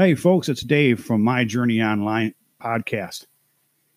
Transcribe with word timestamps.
Hey, 0.00 0.14
folks, 0.14 0.48
it's 0.48 0.62
Dave 0.62 1.04
from 1.04 1.22
My 1.22 1.44
Journey 1.44 1.82
Online 1.82 2.32
podcast. 2.58 3.26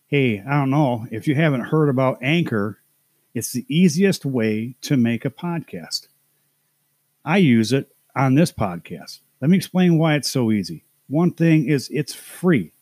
Hey, 0.08 0.44
I 0.46 0.52
don't 0.52 0.70
know 0.70 1.08
if 1.12 1.30
you 1.30 1.36
haven't 1.36 1.62
heard 1.62 1.88
about 1.88 2.22
Anchor, 2.22 2.82
it's 3.34 3.54
the 3.54 3.66
easiest 3.70 4.26
way 4.26 4.76
to 4.82 4.98
make 4.98 5.24
a 5.24 5.30
podcast. 5.30 6.10
I 7.24 7.38
use 7.38 7.72
it 7.72 7.96
on 8.18 8.36
this 8.36 8.52
podcast. 8.52 9.22
Let 9.40 9.50
me 9.50 9.56
explain 9.56 9.98
why 9.98 10.16
it's 10.16 10.30
so 10.30 10.52
easy. 10.52 10.84
One 11.08 11.32
thing 11.32 11.70
is 11.70 11.88
it's 11.90 12.14
free. 12.14 12.74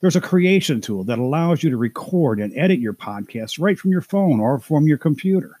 There's 0.00 0.14
a 0.14 0.20
creation 0.20 0.80
tool 0.80 1.02
that 1.02 1.18
allows 1.18 1.64
you 1.64 1.70
to 1.70 1.76
record 1.76 2.38
and 2.38 2.56
edit 2.56 2.78
your 2.78 2.94
podcast 2.94 3.60
right 3.60 3.76
from 3.76 3.90
your 3.90 4.00
phone 4.00 4.38
or 4.38 4.60
from 4.60 4.86
your 4.86 4.98
computer. 4.98 5.58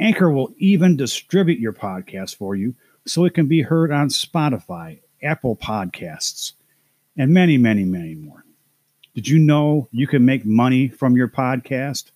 Anchor 0.00 0.32
will 0.32 0.52
even 0.58 0.96
distribute 0.96 1.60
your 1.60 1.72
podcast 1.72 2.34
for 2.34 2.56
you 2.56 2.74
so 3.06 3.24
it 3.24 3.34
can 3.34 3.46
be 3.46 3.62
heard 3.62 3.92
on 3.92 4.08
Spotify, 4.08 5.00
Apple 5.22 5.56
Podcasts, 5.56 6.52
and 7.16 7.32
many, 7.32 7.58
many, 7.58 7.84
many 7.84 8.14
more. 8.14 8.44
Did 9.14 9.28
you 9.28 9.38
know 9.38 9.88
you 9.92 10.06
can 10.06 10.24
make 10.24 10.44
money 10.44 10.88
from 10.88 11.16
your 11.16 11.28
podcast? 11.28 12.10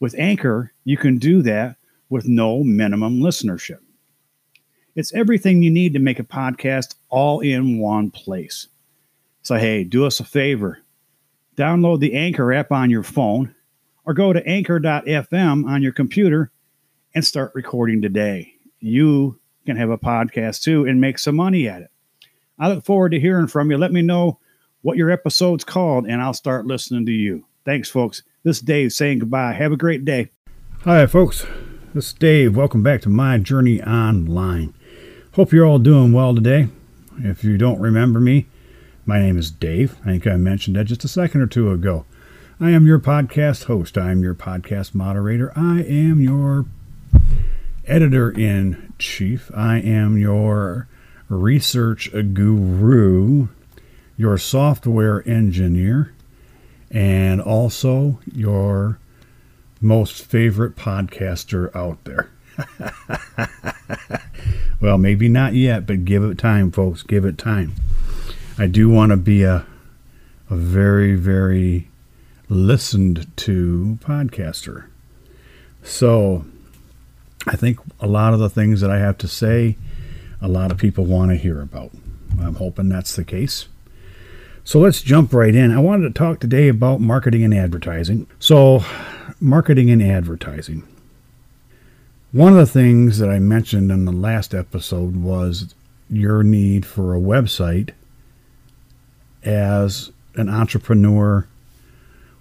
With 0.00 0.18
Anchor, 0.18 0.72
you 0.84 0.96
can 0.96 1.18
do 1.18 1.42
that 1.42 1.76
with 2.08 2.26
no 2.26 2.64
minimum 2.64 3.20
listenership. 3.20 3.80
It's 4.96 5.14
everything 5.14 5.62
you 5.62 5.70
need 5.70 5.92
to 5.92 6.00
make 6.00 6.18
a 6.18 6.24
podcast 6.24 6.94
all 7.08 7.40
in 7.40 7.78
one 7.78 8.10
place. 8.10 8.66
So, 9.42 9.56
hey, 9.56 9.84
do 9.84 10.04
us 10.04 10.20
a 10.20 10.24
favor 10.24 10.82
download 11.56 12.00
the 12.00 12.14
Anchor 12.14 12.52
app 12.52 12.72
on 12.72 12.90
your 12.90 13.02
phone 13.02 13.54
or 14.04 14.14
go 14.14 14.32
to 14.32 14.46
anchor.fm 14.46 15.66
on 15.66 15.82
your 15.82 15.92
computer 15.92 16.50
and 17.14 17.24
start 17.24 17.52
recording 17.54 18.00
today. 18.00 18.54
You 18.78 19.38
can 19.66 19.76
have 19.76 19.90
a 19.90 19.98
podcast 19.98 20.62
too 20.62 20.86
and 20.86 21.00
make 21.00 21.18
some 21.18 21.36
money 21.36 21.68
at 21.68 21.82
it. 21.82 21.90
I 22.58 22.68
look 22.68 22.84
forward 22.84 23.12
to 23.12 23.20
hearing 23.20 23.46
from 23.46 23.70
you. 23.70 23.78
Let 23.78 23.92
me 23.92 24.02
know 24.02 24.38
what 24.82 24.96
your 24.96 25.10
episode's 25.10 25.64
called 25.64 26.06
and 26.06 26.20
I'll 26.20 26.34
start 26.34 26.66
listening 26.66 27.06
to 27.06 27.12
you. 27.12 27.44
Thanks, 27.64 27.90
folks. 27.90 28.22
This 28.42 28.56
is 28.56 28.62
Dave 28.62 28.92
saying 28.92 29.20
goodbye. 29.20 29.52
Have 29.52 29.72
a 29.72 29.76
great 29.76 30.04
day. 30.04 30.30
Hi, 30.84 31.06
folks. 31.06 31.46
This 31.94 32.06
is 32.06 32.12
Dave. 32.14 32.56
Welcome 32.56 32.82
back 32.82 33.02
to 33.02 33.08
My 33.08 33.36
Journey 33.38 33.82
Online. 33.82 34.74
Hope 35.34 35.52
you're 35.52 35.66
all 35.66 35.78
doing 35.78 36.12
well 36.12 36.34
today. 36.34 36.68
If 37.18 37.44
you 37.44 37.58
don't 37.58 37.80
remember 37.80 38.18
me, 38.18 38.46
my 39.04 39.20
name 39.20 39.36
is 39.36 39.50
Dave. 39.50 39.96
I 40.02 40.12
think 40.12 40.26
I 40.26 40.36
mentioned 40.36 40.76
that 40.76 40.84
just 40.84 41.04
a 41.04 41.08
second 41.08 41.42
or 41.42 41.46
two 41.46 41.70
ago. 41.70 42.06
I 42.58 42.70
am 42.70 42.86
your 42.86 42.98
podcast 42.98 43.64
host. 43.64 43.98
I 43.98 44.10
am 44.10 44.22
your 44.22 44.34
podcast 44.34 44.94
moderator. 44.94 45.52
I 45.56 45.82
am 45.82 46.20
your 46.20 46.66
editor 47.90 48.30
in 48.30 48.94
chief. 48.98 49.50
I 49.54 49.78
am 49.78 50.16
your 50.16 50.86
research 51.28 52.10
guru, 52.12 53.48
your 54.16 54.38
software 54.38 55.28
engineer, 55.28 56.14
and 56.90 57.40
also 57.40 58.20
your 58.32 58.98
most 59.80 60.24
favorite 60.24 60.76
podcaster 60.76 61.74
out 61.74 62.04
there. 62.04 62.30
well, 64.80 64.96
maybe 64.96 65.28
not 65.28 65.54
yet, 65.54 65.86
but 65.86 66.04
give 66.04 66.22
it 66.22 66.38
time, 66.38 66.70
folks. 66.70 67.02
Give 67.02 67.24
it 67.24 67.38
time. 67.38 67.74
I 68.56 68.66
do 68.66 68.88
want 68.88 69.10
to 69.10 69.16
be 69.16 69.42
a, 69.42 69.66
a 70.48 70.54
very, 70.54 71.16
very 71.16 71.88
listened 72.48 73.26
to 73.38 73.98
podcaster. 74.02 74.84
So 75.82 76.44
I 77.46 77.56
think 77.56 77.78
a 78.00 78.06
lot 78.06 78.34
of 78.34 78.40
the 78.40 78.50
things 78.50 78.80
that 78.80 78.90
I 78.90 78.98
have 78.98 79.18
to 79.18 79.28
say, 79.28 79.76
a 80.42 80.48
lot 80.48 80.70
of 80.70 80.78
people 80.78 81.04
want 81.04 81.30
to 81.30 81.36
hear 81.36 81.60
about. 81.60 81.90
I'm 82.40 82.56
hoping 82.56 82.88
that's 82.88 83.16
the 83.16 83.24
case. 83.24 83.66
So 84.64 84.78
let's 84.78 85.02
jump 85.02 85.32
right 85.32 85.54
in. 85.54 85.70
I 85.70 85.80
wanted 85.80 86.08
to 86.08 86.18
talk 86.18 86.38
today 86.38 86.68
about 86.68 87.00
marketing 87.00 87.42
and 87.44 87.54
advertising. 87.54 88.26
So, 88.38 88.84
marketing 89.40 89.90
and 89.90 90.02
advertising. 90.02 90.86
One 92.32 92.52
of 92.52 92.58
the 92.58 92.66
things 92.66 93.18
that 93.18 93.28
I 93.28 93.38
mentioned 93.38 93.90
in 93.90 94.04
the 94.04 94.12
last 94.12 94.54
episode 94.54 95.16
was 95.16 95.74
your 96.08 96.42
need 96.42 96.86
for 96.86 97.14
a 97.14 97.20
website 97.20 97.90
as 99.42 100.12
an 100.36 100.48
entrepreneur, 100.48 101.46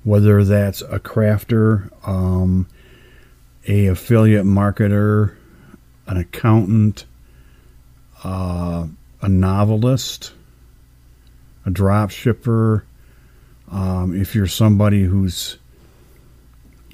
whether 0.04 0.44
that's 0.44 0.82
a 0.82 1.00
crafter, 1.00 1.90
um, 2.08 2.68
a 3.68 3.88
affiliate 3.88 4.46
marketer, 4.46 5.36
an 6.08 6.18
accountant, 6.18 7.06
uh, 8.24 8.88
a 9.22 9.30
novelist, 9.30 10.34
a 11.66 11.70
drop 11.70 12.10
shipper. 12.10 12.86
Um, 13.72 14.20
if 14.20 14.34
you're 14.34 14.48
somebody 14.48 15.04
who's 15.04 15.58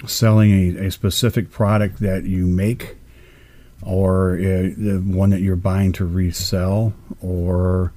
selling 0.06 0.76
a, 0.76 0.86
a 0.86 0.90
specific 0.90 1.50
product 1.50 2.00
that 2.00 2.24
you 2.24 2.46
make, 2.46 2.96
or 3.82 4.34
uh, 4.34 4.70
the 4.76 5.02
one 5.04 5.30
that 5.30 5.40
you're 5.40 5.56
buying 5.56 5.92
to 5.92 6.04
resell, 6.04 6.92
or 7.22 7.92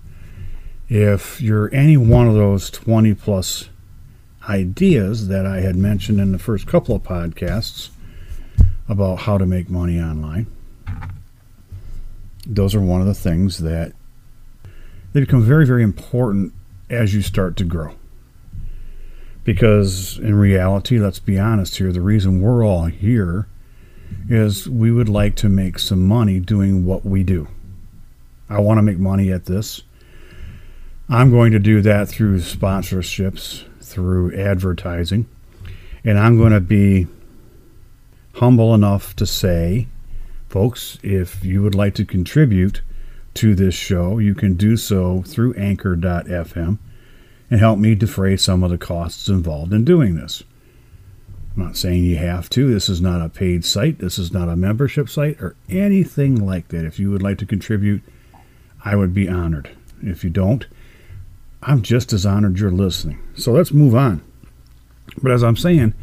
if 0.87 1.41
you're 1.41 1.73
any 1.73 1.97
one 1.97 2.27
of 2.27 2.33
those 2.33 2.69
20 2.69 3.13
plus 3.15 3.69
ideas 4.47 5.27
that 5.27 5.45
I 5.45 5.59
had 5.61 5.75
mentioned 5.75 6.19
in 6.19 6.31
the 6.31 6.39
first 6.39 6.65
couple 6.65 6.95
of 6.95 7.03
podcasts 7.03 7.89
about 8.89 9.19
how 9.19 9.37
to 9.37 9.45
make 9.45 9.69
money 9.69 10.01
online, 10.01 10.47
those 12.45 12.75
are 12.75 12.81
one 12.81 12.99
of 12.99 13.07
the 13.07 13.13
things 13.13 13.59
that 13.59 13.93
they 15.13 15.21
become 15.21 15.43
very, 15.43 15.65
very 15.65 15.83
important 15.83 16.53
as 16.89 17.13
you 17.13 17.21
start 17.21 17.55
to 17.57 17.63
grow. 17.63 17.93
Because 19.43 20.17
in 20.19 20.35
reality, 20.35 20.99
let's 20.99 21.19
be 21.19 21.39
honest 21.39 21.77
here, 21.77 21.91
the 21.91 22.01
reason 22.01 22.41
we're 22.41 22.65
all 22.65 22.85
here 22.85 23.47
is 24.27 24.67
we 24.67 24.91
would 24.91 25.09
like 25.09 25.35
to 25.35 25.49
make 25.49 25.79
some 25.79 26.05
money 26.05 26.39
doing 26.39 26.85
what 26.85 27.05
we 27.05 27.23
do. 27.23 27.47
I 28.49 28.59
want 28.59 28.79
to 28.79 28.81
make 28.81 28.97
money 28.97 29.31
at 29.31 29.45
this. 29.45 29.83
I'm 31.07 31.31
going 31.31 31.51
to 31.53 31.59
do 31.59 31.81
that 31.81 32.07
through 32.07 32.39
sponsorships, 32.39 33.63
through 33.81 34.35
advertising, 34.35 35.27
and 36.03 36.19
I'm 36.19 36.37
going 36.37 36.53
to 36.53 36.59
be 36.59 37.07
humble 38.39 38.73
enough 38.73 39.13
to 39.17 39.25
say, 39.25 39.85
folks, 40.47 40.97
if 41.03 41.43
you 41.43 41.61
would 41.61 41.75
like 41.75 41.93
to 41.93 42.05
contribute 42.05 42.81
to 43.33 43.53
this 43.53 43.75
show, 43.75 44.17
you 44.17 44.33
can 44.33 44.55
do 44.55 44.77
so 44.77 45.21
through 45.23 45.53
anchor.fm 45.55 46.77
and 47.51 47.59
help 47.59 47.77
me 47.77 47.95
defray 47.95 48.37
some 48.37 48.63
of 48.63 48.71
the 48.71 48.77
costs 48.77 49.27
involved 49.27 49.73
in 49.73 49.83
doing 49.83 50.15
this. 50.15 50.43
I'm 51.55 51.63
not 51.63 51.77
saying 51.77 52.05
you 52.05 52.15
have 52.15 52.49
to. 52.51 52.73
This 52.73 52.87
is 52.87 53.01
not 53.01 53.21
a 53.21 53.27
paid 53.27 53.65
site. 53.65 53.99
This 53.99 54.17
is 54.17 54.31
not 54.31 54.47
a 54.47 54.55
membership 54.55 55.09
site 55.09 55.41
or 55.41 55.57
anything 55.67 56.45
like 56.45 56.69
that. 56.69 56.85
If 56.85 56.97
you 56.97 57.11
would 57.11 57.21
like 57.21 57.39
to 57.39 57.45
contribute, 57.45 58.01
I 58.85 58.95
would 58.95 59.13
be 59.13 59.27
honored. 59.27 59.69
If 60.01 60.23
you 60.23 60.29
don't, 60.29 60.65
I'm 61.61 61.81
just 61.81 62.13
as 62.13 62.25
honored 62.25 62.59
you're 62.59 62.71
listening. 62.71 63.19
So 63.35 63.51
let's 63.51 63.73
move 63.73 63.95
on. 63.95 64.23
But 65.21 65.33
as 65.33 65.43
I'm 65.43 65.57
saying, 65.57 65.93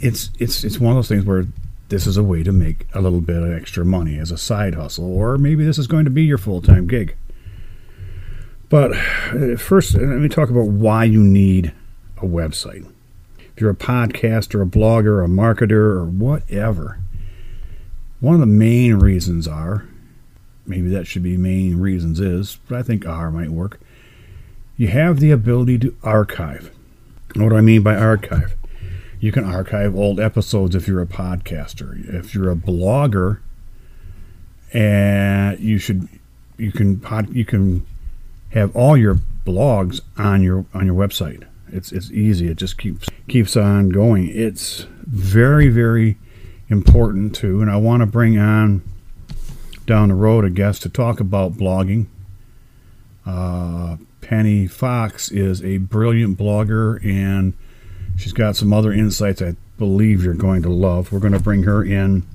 it's 0.00 0.30
it's 0.38 0.64
it's 0.64 0.80
one 0.80 0.92
of 0.92 0.96
those 0.96 1.08
things 1.08 1.24
where 1.24 1.46
this 1.90 2.06
is 2.06 2.16
a 2.16 2.22
way 2.22 2.42
to 2.42 2.52
make 2.52 2.86
a 2.94 3.00
little 3.00 3.20
bit 3.20 3.42
of 3.42 3.52
extra 3.52 3.84
money 3.84 4.18
as 4.18 4.30
a 4.30 4.38
side 4.38 4.74
hustle, 4.74 5.04
or 5.04 5.36
maybe 5.38 5.64
this 5.64 5.78
is 5.78 5.86
going 5.86 6.04
to 6.04 6.10
be 6.10 6.22
your 6.22 6.38
full 6.38 6.62
time 6.62 6.86
gig. 6.86 7.16
But 8.68 8.92
uh, 8.92 9.56
first, 9.56 9.94
let 9.94 10.06
me 10.06 10.28
talk 10.28 10.48
about 10.48 10.68
why 10.68 11.04
you 11.04 11.22
need 11.22 11.72
a 12.16 12.26
website. 12.26 12.90
If 13.38 13.60
you're 13.60 13.70
a 13.70 13.74
podcaster, 13.74 14.62
a 14.62 14.66
blogger, 14.66 15.24
a 15.24 15.28
marketer, 15.28 15.72
or 15.72 16.04
whatever, 16.04 16.98
one 18.20 18.34
of 18.34 18.40
the 18.40 18.46
main 18.46 18.94
reasons 18.94 19.46
are 19.46 19.86
maybe 20.66 20.88
that 20.88 21.06
should 21.06 21.22
be 21.22 21.36
main 21.36 21.78
reasons 21.78 22.20
is, 22.20 22.58
but 22.68 22.78
I 22.78 22.82
think 22.82 23.06
R 23.06 23.30
might 23.30 23.50
work 23.50 23.80
you 24.80 24.88
have 24.88 25.20
the 25.20 25.30
ability 25.30 25.78
to 25.78 25.94
archive. 26.02 26.70
What 27.36 27.50
do 27.50 27.56
I 27.56 27.60
mean 27.60 27.82
by 27.82 27.96
archive? 27.96 28.56
You 29.20 29.32
can 29.32 29.44
archive 29.44 29.94
old 29.94 30.18
episodes 30.18 30.74
if 30.74 30.88
you're 30.88 31.02
a 31.02 31.06
podcaster. 31.06 32.08
If 32.12 32.34
you're 32.34 32.50
a 32.50 32.56
blogger, 32.56 33.40
and 34.72 35.60
you 35.60 35.78
should 35.78 36.08
you 36.56 36.72
can 36.72 36.98
pod, 36.98 37.34
you 37.34 37.44
can 37.44 37.86
have 38.50 38.74
all 38.74 38.96
your 38.96 39.16
blogs 39.44 40.00
on 40.16 40.42
your 40.42 40.64
on 40.72 40.86
your 40.86 40.94
website. 40.94 41.44
It's 41.68 41.92
it's 41.92 42.10
easy. 42.10 42.48
It 42.48 42.56
just 42.56 42.78
keeps 42.78 43.08
keeps 43.28 43.56
on 43.56 43.90
going. 43.90 44.28
It's 44.28 44.86
very 45.04 45.68
very 45.68 46.16
important 46.68 47.34
too, 47.34 47.60
and 47.60 47.70
I 47.70 47.76
want 47.76 48.00
to 48.00 48.06
bring 48.06 48.38
on 48.38 48.82
down 49.86 50.08
the 50.08 50.14
road 50.14 50.44
a 50.44 50.50
guest 50.50 50.82
to 50.82 50.88
talk 50.88 51.20
about 51.20 51.54
blogging. 51.54 52.06
Uh, 53.26 53.96
Penny 54.20 54.66
Fox 54.66 55.30
is 55.30 55.62
a 55.62 55.78
brilliant 55.78 56.38
blogger 56.38 57.04
and 57.04 57.54
she's 58.20 58.32
got 58.34 58.54
some 58.54 58.72
other 58.72 58.92
insights 58.92 59.40
I 59.40 59.56
believe 59.78 60.22
you're 60.22 60.34
going 60.34 60.62
to 60.62 60.68
love. 60.68 61.10
We're 61.10 61.20
going 61.20 61.32
to 61.32 61.40
bring 61.40 61.62
her 61.62 61.82
in 61.82 62.26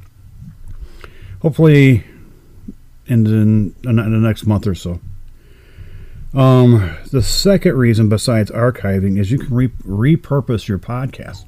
hopefully 1.42 2.04
in 3.06 3.24
the, 3.24 3.32
in 3.32 3.76
the 3.84 4.04
next 4.04 4.48
month 4.48 4.66
or 4.66 4.74
so. 4.74 5.00
Um, 6.34 6.98
the 7.12 7.22
second 7.22 7.78
reason, 7.78 8.10
besides 8.10 8.50
archiving, 8.50 9.20
is 9.20 9.32
you 9.32 9.38
can 9.38 9.54
re- 9.54 9.68
repurpose 9.68 10.68
your 10.68 10.80
podcast. 10.80 11.46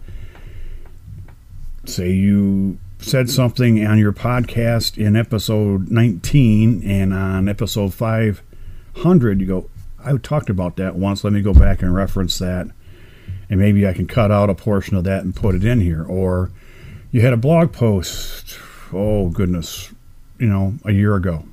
Say 1.85 2.11
you 2.11 2.77
said 2.99 3.29
something 3.29 3.85
on 3.85 3.97
your 3.97 4.13
podcast 4.13 4.97
in 4.97 5.15
episode 5.15 5.89
19, 5.89 6.83
and 6.83 7.13
on 7.13 7.49
episode 7.49 7.93
500, 7.93 9.41
you 9.41 9.47
go, 9.47 9.69
I 9.99 10.15
talked 10.17 10.49
about 10.49 10.75
that 10.77 10.95
once. 10.95 11.23
Let 11.23 11.33
me 11.33 11.41
go 11.41 11.53
back 11.53 11.81
and 11.81 11.93
reference 11.93 12.37
that. 12.37 12.67
And 13.49 13.59
maybe 13.59 13.87
I 13.87 13.93
can 13.93 14.07
cut 14.07 14.31
out 14.31 14.49
a 14.49 14.55
portion 14.55 14.97
of 14.97 15.03
that 15.05 15.23
and 15.23 15.35
put 15.35 15.55
it 15.55 15.63
in 15.63 15.79
here. 15.79 16.03
Or 16.03 16.51
you 17.11 17.21
had 17.21 17.33
a 17.33 17.37
blog 17.37 17.71
post, 17.71 18.59
oh 18.91 19.29
goodness, 19.29 19.93
you 20.37 20.47
know, 20.47 20.77
a 20.83 20.91
year 20.91 21.15
ago 21.15 21.45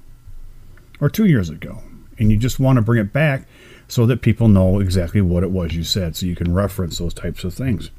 or 1.00 1.08
two 1.08 1.26
years 1.26 1.50
ago 1.50 1.82
and 2.18 2.30
you 2.30 2.36
just 2.36 2.60
want 2.60 2.76
to 2.76 2.82
bring 2.82 3.00
it 3.00 3.12
back 3.12 3.46
so 3.88 4.06
that 4.06 4.22
people 4.22 4.48
know 4.48 4.78
exactly 4.80 5.20
what 5.20 5.42
it 5.42 5.50
was 5.50 5.74
you 5.74 5.84
said 5.84 6.16
so 6.16 6.26
you 6.26 6.36
can 6.36 6.52
reference 6.52 6.98
those 6.98 7.14
types 7.14 7.44
of 7.44 7.54
things. 7.54 7.90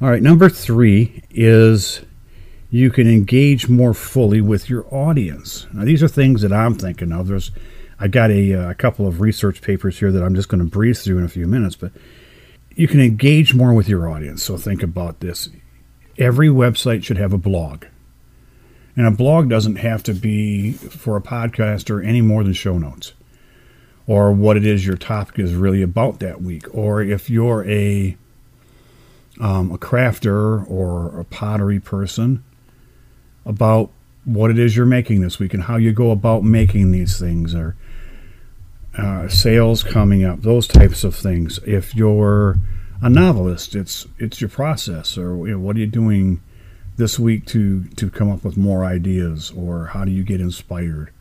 All 0.00 0.08
right, 0.08 0.22
number 0.22 0.48
three 0.48 1.24
is 1.30 2.02
you 2.70 2.90
can 2.90 3.08
engage 3.08 3.68
more 3.68 3.94
fully 3.94 4.40
with 4.40 4.70
your 4.70 4.86
audience. 4.94 5.66
Now, 5.72 5.84
these 5.84 6.02
are 6.02 6.08
things 6.08 6.42
that 6.42 6.52
I'm 6.52 6.74
thinking 6.74 7.12
of. 7.12 7.26
There's, 7.26 7.50
I 8.00 8.08
got 8.08 8.30
a, 8.30 8.52
a 8.52 8.74
couple 8.74 9.06
of 9.06 9.20
research 9.20 9.60
papers 9.62 9.98
here 9.98 10.12
that 10.12 10.22
I'm 10.22 10.34
just 10.34 10.48
going 10.48 10.62
to 10.62 10.70
breeze 10.70 11.02
through 11.02 11.18
in 11.18 11.24
a 11.24 11.28
few 11.28 11.46
minutes, 11.46 11.76
but 11.76 11.92
you 12.74 12.86
can 12.86 13.00
engage 13.00 13.54
more 13.54 13.74
with 13.74 13.88
your 13.88 14.08
audience. 14.08 14.42
So 14.42 14.56
think 14.56 14.82
about 14.82 15.20
this. 15.20 15.48
Every 16.16 16.48
website 16.48 17.04
should 17.04 17.18
have 17.18 17.32
a 17.32 17.38
blog. 17.38 17.86
And 18.96 19.06
a 19.06 19.10
blog 19.10 19.48
doesn't 19.48 19.76
have 19.76 20.02
to 20.04 20.14
be 20.14 20.72
for 20.72 21.16
a 21.16 21.20
podcaster 21.20 22.04
any 22.04 22.20
more 22.20 22.42
than 22.42 22.52
show 22.52 22.78
notes 22.78 23.12
or 24.08 24.32
what 24.32 24.56
it 24.56 24.66
is 24.66 24.86
your 24.86 24.96
topic 24.96 25.38
is 25.38 25.54
really 25.54 25.82
about 25.82 26.18
that 26.18 26.40
week. 26.40 26.64
Or 26.74 27.02
if 27.02 27.30
you're 27.30 27.68
a 27.68 28.16
um, 29.38 29.70
a 29.70 29.78
crafter 29.78 30.68
or 30.68 31.20
a 31.20 31.24
pottery 31.24 31.78
person, 31.78 32.42
about 33.44 33.90
what 34.24 34.50
it 34.50 34.58
is 34.58 34.76
you're 34.76 34.84
making 34.84 35.20
this 35.20 35.38
week 35.38 35.54
and 35.54 35.62
how 35.62 35.76
you 35.76 35.92
go 35.92 36.10
about 36.10 36.42
making 36.42 36.90
these 36.90 37.18
things, 37.20 37.54
or 37.54 37.76
uh, 38.98 39.28
sales 39.28 39.84
coming 39.84 40.24
up, 40.24 40.42
those 40.42 40.66
types 40.66 41.04
of 41.04 41.14
things. 41.14 41.60
If 41.64 41.94
you're 41.94 42.58
a 43.00 43.08
novelist, 43.08 43.74
it's 43.74 44.06
it's 44.18 44.40
your 44.40 44.50
process, 44.50 45.16
or 45.16 45.46
you 45.46 45.52
know, 45.52 45.58
what 45.60 45.76
are 45.76 45.80
you 45.80 45.86
doing 45.86 46.42
this 46.96 47.18
week 47.18 47.46
to 47.46 47.84
to 47.84 48.10
come 48.10 48.30
up 48.30 48.44
with 48.44 48.56
more 48.56 48.84
ideas 48.84 49.52
or 49.52 49.86
how 49.86 50.04
do 50.04 50.10
you 50.10 50.24
get 50.24 50.40
inspired? 50.40 51.12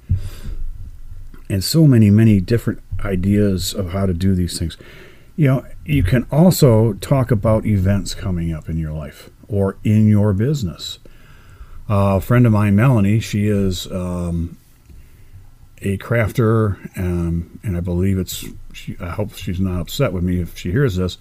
And 1.49 1.63
so 1.63 1.85
many 1.87 2.09
many 2.09 2.41
different 2.41 2.81
ideas 3.05 3.73
of 3.73 3.91
how 3.91 4.07
to 4.07 4.13
do 4.13 4.33
these 4.33 4.57
things. 4.57 4.75
You 5.35 5.47
know 5.47 5.65
you 5.85 6.01
can 6.01 6.25
also 6.31 6.93
talk 6.93 7.29
about 7.29 7.65
events 7.65 8.15
coming 8.15 8.51
up 8.51 8.67
in 8.67 8.77
your 8.77 8.91
life 8.91 9.29
or 9.47 9.77
in 9.83 10.07
your 10.07 10.33
business. 10.33 10.97
Uh, 11.89 12.17
a 12.17 12.21
friend 12.21 12.45
of 12.45 12.51
mine 12.51 12.75
melanie 12.75 13.19
she 13.19 13.47
is 13.47 13.89
um, 13.91 14.56
a 15.81 15.97
crafter 15.97 16.77
um, 16.97 17.59
and 17.63 17.77
i 17.77 17.79
believe 17.79 18.17
it's 18.17 18.45
she, 18.73 18.95
i 18.99 19.09
hope 19.09 19.33
she's 19.33 19.59
not 19.59 19.79
upset 19.79 20.11
with 20.11 20.23
me 20.23 20.39
if 20.39 20.57
she 20.57 20.71
hears 20.71 20.95
this 20.95 21.17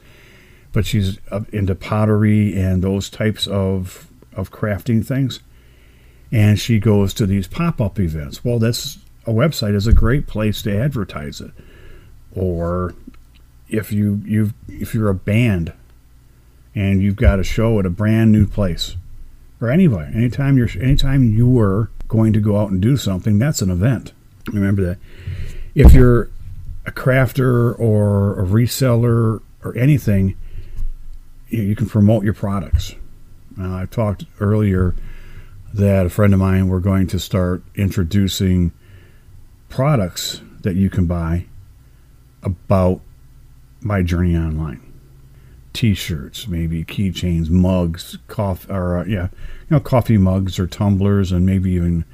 but 0.72 0.84
she's 0.84 1.18
into 1.52 1.74
pottery 1.74 2.54
and 2.54 2.82
those 2.82 3.08
types 3.08 3.46
of 3.46 4.10
of 4.36 4.52
crafting 4.52 5.04
things. 5.04 5.40
And 6.30 6.58
she 6.60 6.78
goes 6.78 7.14
to 7.14 7.26
these 7.26 7.48
pop 7.48 7.80
up 7.80 7.98
events. 7.98 8.44
Well, 8.44 8.58
that's 8.58 8.98
a 9.26 9.30
website 9.30 9.74
is 9.74 9.86
a 9.86 9.92
great 9.92 10.26
place 10.26 10.62
to 10.62 10.76
advertise 10.76 11.40
it. 11.40 11.52
Or 12.34 12.94
if 13.68 13.90
you 13.90 14.20
you 14.24 14.52
if 14.68 14.94
you're 14.94 15.08
a 15.08 15.14
band 15.14 15.72
and 16.74 17.02
you've 17.02 17.16
got 17.16 17.40
a 17.40 17.44
show 17.44 17.78
at 17.78 17.86
a 17.86 17.90
brand 17.90 18.30
new 18.30 18.46
place, 18.46 18.96
or 19.60 19.70
anyway, 19.70 20.10
anytime 20.14 20.58
you're 20.58 20.68
anytime 20.78 21.24
you 21.24 21.58
are 21.58 21.90
going 22.06 22.32
to 22.34 22.40
go 22.40 22.58
out 22.58 22.70
and 22.70 22.82
do 22.82 22.96
something, 22.96 23.38
that's 23.38 23.62
an 23.62 23.70
event. 23.70 24.12
Remember 24.52 24.82
that. 24.82 24.98
If 25.74 25.92
you're 25.92 26.30
a 26.86 26.92
crafter 26.92 27.78
or 27.78 28.40
a 28.40 28.44
reseller 28.44 29.42
or 29.62 29.76
anything, 29.76 30.36
you 31.48 31.76
can 31.76 31.86
promote 31.86 32.24
your 32.24 32.34
products. 32.34 32.94
Uh, 33.58 33.74
I 33.74 33.86
talked 33.86 34.24
earlier 34.40 34.94
that 35.74 36.06
a 36.06 36.08
friend 36.08 36.32
of 36.32 36.40
mine 36.40 36.68
we're 36.68 36.80
going 36.80 37.06
to 37.08 37.18
start 37.18 37.62
introducing 37.74 38.72
products 39.68 40.40
that 40.62 40.76
you 40.76 40.88
can 40.88 41.06
buy 41.06 41.46
about 42.42 43.00
my 43.80 44.02
journey 44.02 44.36
online. 44.36 44.80
T-shirts, 45.72 46.48
maybe 46.48 46.84
keychains, 46.84 47.50
mugs, 47.50 48.16
coffee, 48.28 48.70
or 48.70 48.98
uh, 48.98 49.04
yeah, 49.04 49.28
you 49.32 49.70
know, 49.70 49.80
coffee 49.80 50.16
mugs 50.16 50.58
or 50.58 50.66
tumblers, 50.66 51.32
and 51.32 51.44
maybe 51.44 51.72
even 51.72 52.04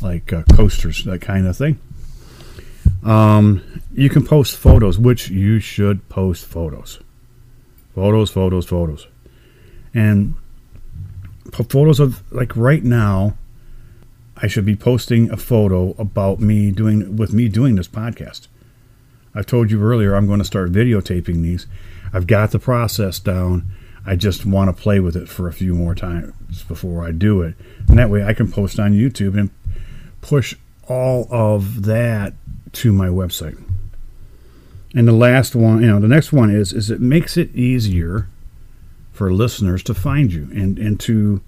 like 0.00 0.32
uh, 0.32 0.42
coasters, 0.54 1.04
that 1.04 1.20
kind 1.20 1.46
of 1.46 1.56
thing. 1.56 1.78
Um, 3.04 3.62
you 3.92 4.08
can 4.08 4.24
post 4.24 4.56
photos, 4.56 4.98
which 4.98 5.28
you 5.28 5.58
should 5.58 6.08
post 6.08 6.44
photos, 6.44 7.00
photos, 7.94 8.30
photos, 8.30 8.66
photos, 8.66 9.06
and 9.94 10.34
photos 11.52 12.00
of 12.00 12.22
like 12.32 12.54
right 12.56 12.82
now 12.82 13.36
I 14.36 14.48
should 14.48 14.66
be 14.66 14.76
posting 14.76 15.30
a 15.30 15.36
photo 15.36 15.94
about 15.98 16.40
me 16.40 16.70
doing 16.70 17.16
with 17.16 17.32
me 17.32 17.48
doing 17.48 17.76
this 17.76 17.88
podcast. 17.88 18.48
I 19.34 19.42
told 19.42 19.70
you 19.70 19.82
earlier 19.82 20.14
I'm 20.14 20.26
going 20.26 20.38
to 20.40 20.44
start 20.44 20.72
videotaping 20.72 21.42
these. 21.42 21.66
I've 22.12 22.26
got 22.26 22.50
the 22.50 22.58
process 22.58 23.18
down. 23.18 23.64
I 24.04 24.14
just 24.14 24.46
want 24.46 24.74
to 24.74 24.82
play 24.82 25.00
with 25.00 25.16
it 25.16 25.28
for 25.28 25.48
a 25.48 25.52
few 25.52 25.74
more 25.74 25.94
times 25.94 26.62
before 26.64 27.04
I 27.04 27.10
do 27.10 27.42
it. 27.42 27.54
And 27.88 27.98
that 27.98 28.10
way 28.10 28.24
I 28.24 28.34
can 28.34 28.50
post 28.50 28.78
on 28.78 28.92
YouTube 28.92 29.38
and 29.38 29.50
push 30.26 30.56
all 30.88 31.28
of 31.30 31.84
that 31.84 32.34
to 32.72 32.92
my 32.92 33.06
website. 33.06 33.62
And 34.92 35.06
the 35.06 35.12
last 35.12 35.54
one, 35.54 35.82
you 35.82 35.88
know, 35.88 36.00
the 36.00 36.08
next 36.08 36.32
one 36.32 36.50
is 36.50 36.72
is 36.72 36.90
it 36.90 37.00
makes 37.00 37.36
it 37.36 37.54
easier 37.54 38.28
for 39.12 39.32
listeners 39.32 39.82
to 39.84 39.94
find 39.94 40.32
you 40.32 40.48
and, 40.52 40.78
and 40.78 40.98
to 41.00 41.42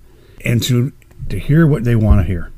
and 0.45 0.63
to 0.63 0.93
to 1.29 1.39
hear 1.39 1.67
what 1.67 1.85
they 1.85 1.97
want 1.97 2.21
to 2.21 2.25
hear 2.25 2.53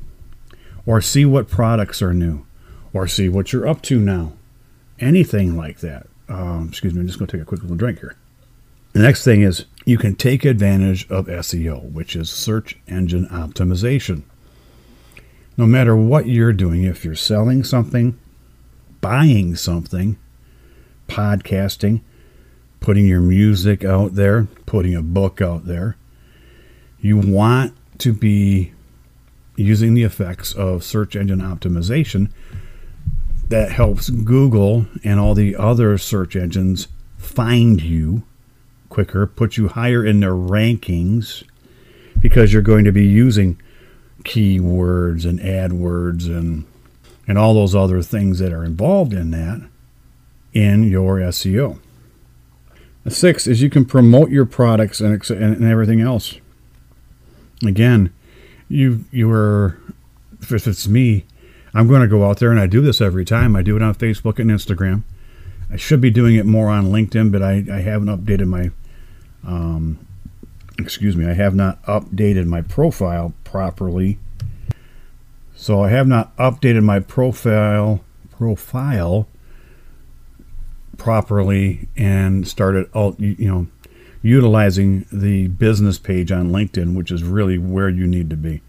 or 0.85 1.01
see 1.01 1.25
what 1.25 1.49
products 1.49 2.01
are 2.01 2.13
new 2.13 2.45
or 2.93 3.07
see 3.07 3.27
what 3.27 3.51
you're 3.51 3.67
up 3.67 3.81
to 3.83 3.99
now. 3.99 4.33
Anything 4.99 5.57
like 5.57 5.79
that. 5.79 6.07
Um, 6.29 6.67
excuse 6.69 6.93
me 6.93 7.01
i'm 7.01 7.07
just 7.07 7.17
going 7.19 7.27
to 7.27 7.37
take 7.37 7.41
a 7.41 7.45
quick 7.45 7.61
little 7.61 7.75
drink 7.75 7.99
here. 7.99 8.15
The 8.93 8.99
next 8.99 9.23
thing 9.23 9.41
is 9.41 9.65
you 9.85 9.97
can 9.97 10.15
take 10.15 10.45
advantage 10.45 11.09
of 11.09 11.25
seo 11.25 11.91
which 11.91 12.15
is 12.15 12.29
search 12.29 12.77
engine 12.87 13.27
optimization 13.29 14.23
no 15.57 15.65
matter 15.65 15.95
what 15.95 16.27
you're 16.27 16.53
doing 16.53 16.83
if 16.83 17.03
you're 17.05 17.15
selling 17.15 17.63
something 17.63 18.17
buying 19.01 19.55
something 19.55 20.17
podcasting 21.07 22.01
putting 22.81 23.05
your 23.05 23.21
music 23.21 23.85
out 23.85 24.15
there, 24.15 24.47
putting 24.65 24.95
a 24.95 25.01
book 25.01 25.39
out 25.39 25.65
there. 25.65 25.95
You 26.99 27.17
want 27.17 27.73
to 27.99 28.11
be 28.11 28.73
using 29.55 29.93
the 29.93 30.03
effects 30.03 30.53
of 30.53 30.83
search 30.83 31.15
engine 31.15 31.39
optimization 31.39 32.31
that 33.47 33.71
helps 33.71 34.09
Google 34.09 34.87
and 35.03 35.19
all 35.19 35.35
the 35.35 35.55
other 35.55 35.97
search 35.97 36.35
engines 36.35 36.87
find 37.17 37.81
you 37.81 38.23
quicker, 38.89 39.27
put 39.27 39.57
you 39.57 39.67
higher 39.69 40.03
in 40.05 40.19
their 40.19 40.33
rankings 40.33 41.43
because 42.19 42.51
you're 42.51 42.61
going 42.61 42.85
to 42.85 42.91
be 42.91 43.05
using 43.05 43.61
keywords 44.23 45.25
and 45.25 45.39
AdWords 45.39 46.25
and 46.25 46.65
and 47.27 47.37
all 47.37 47.53
those 47.53 47.75
other 47.75 48.01
things 48.01 48.39
that 48.39 48.51
are 48.51 48.63
involved 48.63 49.13
in 49.13 49.31
that 49.31 49.61
in 50.53 50.83
your 50.83 51.17
SEO. 51.17 51.79
The 53.03 53.11
sixth 53.11 53.47
is 53.47 53.61
you 53.61 53.69
can 53.69 53.85
promote 53.85 54.29
your 54.29 54.45
products 54.45 54.99
and, 54.99 55.29
and 55.29 55.63
everything 55.63 56.01
else. 56.01 56.35
Again, 57.65 58.13
you 58.67 59.05
you 59.11 59.31
are 59.31 59.79
if 60.41 60.67
it's 60.67 60.87
me, 60.87 61.25
I'm 61.73 61.87
going 61.87 62.01
to 62.01 62.07
go 62.07 62.25
out 62.25 62.39
there 62.39 62.51
and 62.51 62.59
I 62.59 62.67
do 62.67 62.81
this 62.81 62.99
every 63.01 63.25
time. 63.25 63.55
I 63.55 63.61
do 63.61 63.75
it 63.75 63.81
on 63.81 63.95
Facebook 63.95 64.39
and 64.39 64.49
Instagram. 64.49 65.03
I 65.71 65.77
should 65.77 66.01
be 66.01 66.09
doing 66.09 66.35
it 66.35 66.45
more 66.45 66.69
on 66.69 66.87
LinkedIn, 66.87 67.31
but 67.31 67.41
I, 67.41 67.63
I 67.71 67.81
haven't 67.81 68.09
updated 68.09 68.47
my 68.47 68.71
um, 69.45 70.05
excuse 70.81 71.15
me, 71.15 71.25
I 71.25 71.33
have 71.33 71.55
not 71.55 71.81
updated 71.83 72.45
my 72.45 72.61
profile 72.61 73.33
properly. 73.43 74.19
So 75.55 75.83
I 75.83 75.89
have 75.89 76.07
not 76.07 76.35
updated 76.37 76.83
my 76.83 76.99
profile 76.99 78.03
profile 78.31 79.27
properly 80.97 81.87
and 81.95 82.47
started 82.47 82.87
you 83.19 83.47
know 83.47 83.67
utilizing 84.23 85.05
the 85.11 85.47
business 85.47 85.97
page 85.97 86.31
on 86.31 86.51
LinkedIn, 86.51 86.95
which 86.95 87.11
is 87.11 87.23
really 87.23 87.57
where 87.57 87.89
you 87.89 88.05
need 88.05 88.29
to 88.29 88.37
be. 88.37 88.61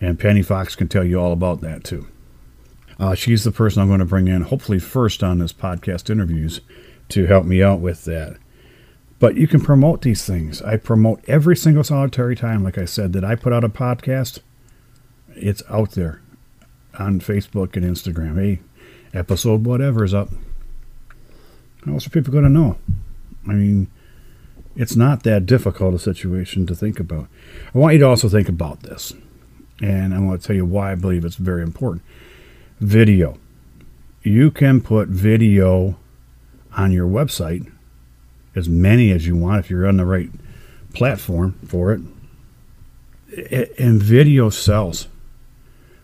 And 0.00 0.18
Penny 0.18 0.42
Fox 0.42 0.74
can 0.76 0.88
tell 0.88 1.04
you 1.04 1.20
all 1.20 1.32
about 1.32 1.60
that 1.60 1.84
too. 1.84 2.06
Uh, 2.98 3.14
she's 3.14 3.44
the 3.44 3.52
person 3.52 3.80
I'm 3.80 3.88
going 3.88 4.00
to 4.00 4.04
bring 4.04 4.26
in, 4.26 4.42
hopefully, 4.42 4.80
first 4.80 5.22
on 5.22 5.38
this 5.38 5.52
podcast 5.52 6.10
interviews 6.10 6.60
to 7.10 7.26
help 7.26 7.44
me 7.44 7.62
out 7.62 7.80
with 7.80 8.04
that. 8.04 8.36
But 9.18 9.36
you 9.36 9.48
can 9.48 9.60
promote 9.60 10.02
these 10.02 10.24
things. 10.24 10.62
I 10.62 10.76
promote 10.76 11.24
every 11.26 11.56
single 11.56 11.82
solitary 11.82 12.36
time, 12.36 12.62
like 12.62 12.78
I 12.78 12.84
said, 12.84 13.12
that 13.14 13.24
I 13.24 13.34
put 13.34 13.52
out 13.52 13.64
a 13.64 13.68
podcast. 13.68 14.40
It's 15.34 15.62
out 15.68 15.92
there 15.92 16.22
on 16.98 17.20
Facebook 17.20 17.76
and 17.76 17.84
Instagram. 17.84 18.36
Hey, 18.36 18.60
episode 19.12 19.64
whatever 19.64 20.04
is 20.04 20.14
up. 20.14 20.30
How 21.84 21.94
else 21.94 22.06
are 22.06 22.10
people 22.10 22.32
going 22.32 22.44
to 22.44 22.50
know? 22.50 22.76
I 23.48 23.52
mean, 23.52 23.88
it's 24.76 24.94
not 24.94 25.24
that 25.24 25.46
difficult 25.46 25.94
a 25.94 25.98
situation 25.98 26.66
to 26.66 26.74
think 26.74 27.00
about. 27.00 27.28
I 27.74 27.78
want 27.78 27.94
you 27.94 28.00
to 28.00 28.06
also 28.06 28.28
think 28.28 28.48
about 28.48 28.82
this, 28.82 29.12
and 29.82 30.14
I 30.14 30.20
want 30.20 30.40
to 30.40 30.46
tell 30.46 30.56
you 30.56 30.64
why 30.64 30.92
I 30.92 30.94
believe 30.94 31.24
it's 31.24 31.36
very 31.36 31.62
important. 31.62 32.02
Video. 32.78 33.38
You 34.22 34.50
can 34.50 34.80
put 34.80 35.08
video 35.08 35.96
on 36.76 36.92
your 36.92 37.08
website 37.08 37.72
as 38.58 38.68
many 38.68 39.10
as 39.12 39.26
you 39.26 39.36
want 39.36 39.60
if 39.60 39.70
you're 39.70 39.86
on 39.86 39.96
the 39.96 40.04
right 40.04 40.30
platform 40.92 41.58
for 41.66 41.92
it. 41.92 42.00
And 43.78 44.02
video 44.02 44.50
sells. 44.50 45.08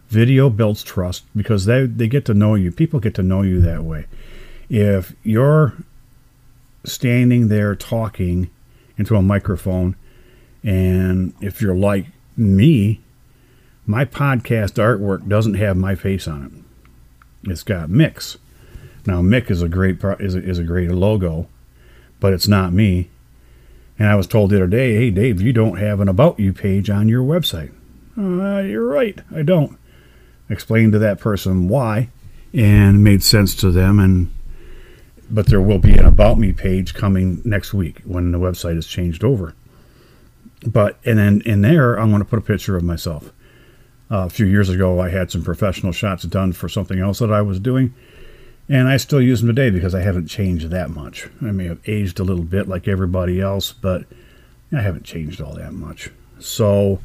Video 0.09 0.49
builds 0.49 0.83
trust 0.83 1.25
because 1.35 1.65
they, 1.65 1.87
they 1.87 2.07
get 2.07 2.25
to 2.27 2.35
know 2.35 2.55
you. 2.55 2.71
People 2.71 3.01
get 3.01 3.15
to 3.17 3.23
know 3.23 3.43
you 3.43 3.61
that 3.61 3.83
way. 3.83 4.07
If 4.71 5.15
you're 5.23 5.75
standing 6.85 7.49
there 7.49 7.75
talking 7.75 8.51
into 8.97 9.17
a 9.17 9.23
microphone, 9.23 9.97
and 10.63 11.35
if 11.41 11.61
you're 11.61 11.75
like 11.75 12.07
me, 12.37 13.01
my 13.87 14.05
podcast 14.05 14.75
artwork 14.75 15.29
doesn't 15.29 15.55
have 15.55 15.77
my 15.77 15.95
face 15.95 16.29
on 16.29 16.65
it. 17.45 17.51
It's 17.51 17.63
got 17.63 17.89
Mick's. 17.89 18.39
Now 19.07 19.21
Mick 19.21 19.51
is 19.51 19.61
a 19.61 19.69
great 19.69 20.03
is 20.21 20.35
a, 20.35 20.43
is 20.43 20.59
a 20.59 20.65
great 20.65 20.91
logo, 20.91 21.49
but 22.25 22.33
it's 22.33 22.49
not 22.49 22.73
me. 22.73 23.11
And 23.99 24.09
I 24.09 24.15
was 24.15 24.27
told 24.27 24.49
the 24.49 24.57
other 24.57 24.67
day, 24.67 24.95
hey, 24.95 25.11
Dave, 25.11 25.43
you 25.43 25.53
don't 25.53 25.77
have 25.77 26.01
an 26.01 26.09
About 26.09 26.41
You 26.41 26.55
page 26.55 26.89
on 26.89 27.07
your 27.07 27.23
website. 27.23 27.71
Uh, 28.17 28.63
you're 28.63 28.89
right, 28.89 29.21
I 29.31 29.43
don't. 29.43 29.79
Explained 30.49 30.93
to 30.93 30.99
that 31.01 31.21
person 31.21 31.69
why, 31.69 32.09
and 32.55 33.05
made 33.05 33.23
sense 33.23 33.55
to 33.57 33.71
them. 33.71 33.99
And 33.99 34.33
but 35.31 35.49
there 35.49 35.61
will 35.61 35.79
be 35.79 35.93
an 35.99 36.07
About 36.07 36.39
Me 36.39 36.55
page 36.55 36.95
coming 36.95 37.43
next 37.45 37.75
week 37.75 38.01
when 38.07 38.33
the 38.33 38.39
website 38.39 38.79
is 38.79 38.87
changed 38.87 39.23
over. 39.23 39.55
But 40.67 40.97
and 41.05 41.19
then 41.19 41.43
in 41.45 41.61
there, 41.61 41.97
I'm 41.97 42.09
going 42.09 42.23
to 42.23 42.29
put 42.29 42.39
a 42.39 42.43
picture 42.43 42.75
of 42.75 42.83
myself. 42.83 43.35
Uh, 44.11 44.25
a 44.25 44.31
few 44.31 44.47
years 44.47 44.71
ago, 44.71 44.99
I 44.99 45.11
had 45.11 45.31
some 45.31 45.45
professional 45.45 45.93
shots 45.93 46.23
done 46.23 46.55
for 46.55 46.71
something 46.71 46.99
else 46.99 47.19
that 47.19 47.31
I 47.31 47.43
was 47.43 47.61
doing 47.61 47.93
and 48.69 48.89
I 48.89 48.97
still 48.97 49.21
use 49.21 49.41
them 49.41 49.49
today 49.49 49.71
because 49.71 49.95
I 49.95 50.01
haven't 50.01 50.29
changed 50.29 50.71
that 50.71 50.91
much. 50.91 51.29
I 51.43 51.51
may 51.51 51.67
have 51.67 51.81
aged 51.87 52.19
a 52.19 52.25
little 52.25 52.45
bit 52.45 52.69
like 52.69 52.89
everybody 52.89 53.41
else, 53.41 53.73
but 53.73 54.05
I 54.73 54.81
haven't 54.81 55.05
changed 55.05 55.41
all 55.41 55.55
that 55.55 55.73
much. 55.73 56.11
So, 56.39 57.01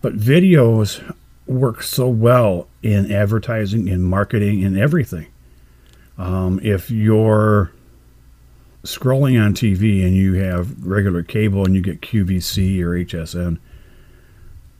but 0.00 0.16
videos 0.16 1.14
work 1.46 1.82
so 1.82 2.08
well 2.08 2.68
in 2.82 3.10
advertising, 3.10 3.88
in 3.88 4.02
marketing, 4.02 4.60
in 4.60 4.78
everything. 4.78 5.26
Um, 6.16 6.60
if 6.62 6.90
you're 6.90 7.72
scrolling 8.84 9.42
on 9.42 9.54
TV 9.54 10.04
and 10.04 10.14
you 10.14 10.34
have 10.34 10.86
regular 10.86 11.22
cable 11.22 11.64
and 11.64 11.74
you 11.74 11.82
get 11.82 12.00
QVC 12.00 12.80
or 12.80 12.90
HSN, 12.90 13.58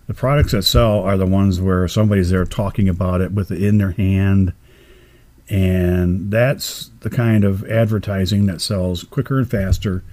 the 0.06 0.14
products 0.14 0.52
that 0.52 0.62
sell 0.62 1.00
are 1.00 1.16
the 1.16 1.26
ones 1.26 1.60
where 1.60 1.86
somebody's 1.88 2.30
there 2.30 2.44
talking 2.44 2.88
about 2.88 3.20
it 3.20 3.32
with 3.32 3.50
it 3.50 3.62
in 3.62 3.78
their 3.78 3.92
hand 3.92 4.52
and 5.50 6.30
that's 6.30 6.90
the 7.00 7.10
kind 7.10 7.42
of 7.42 7.68
advertising 7.68 8.46
that 8.46 8.60
sells 8.60 9.02
quicker 9.02 9.38
and 9.38 9.50
faster 9.50 10.04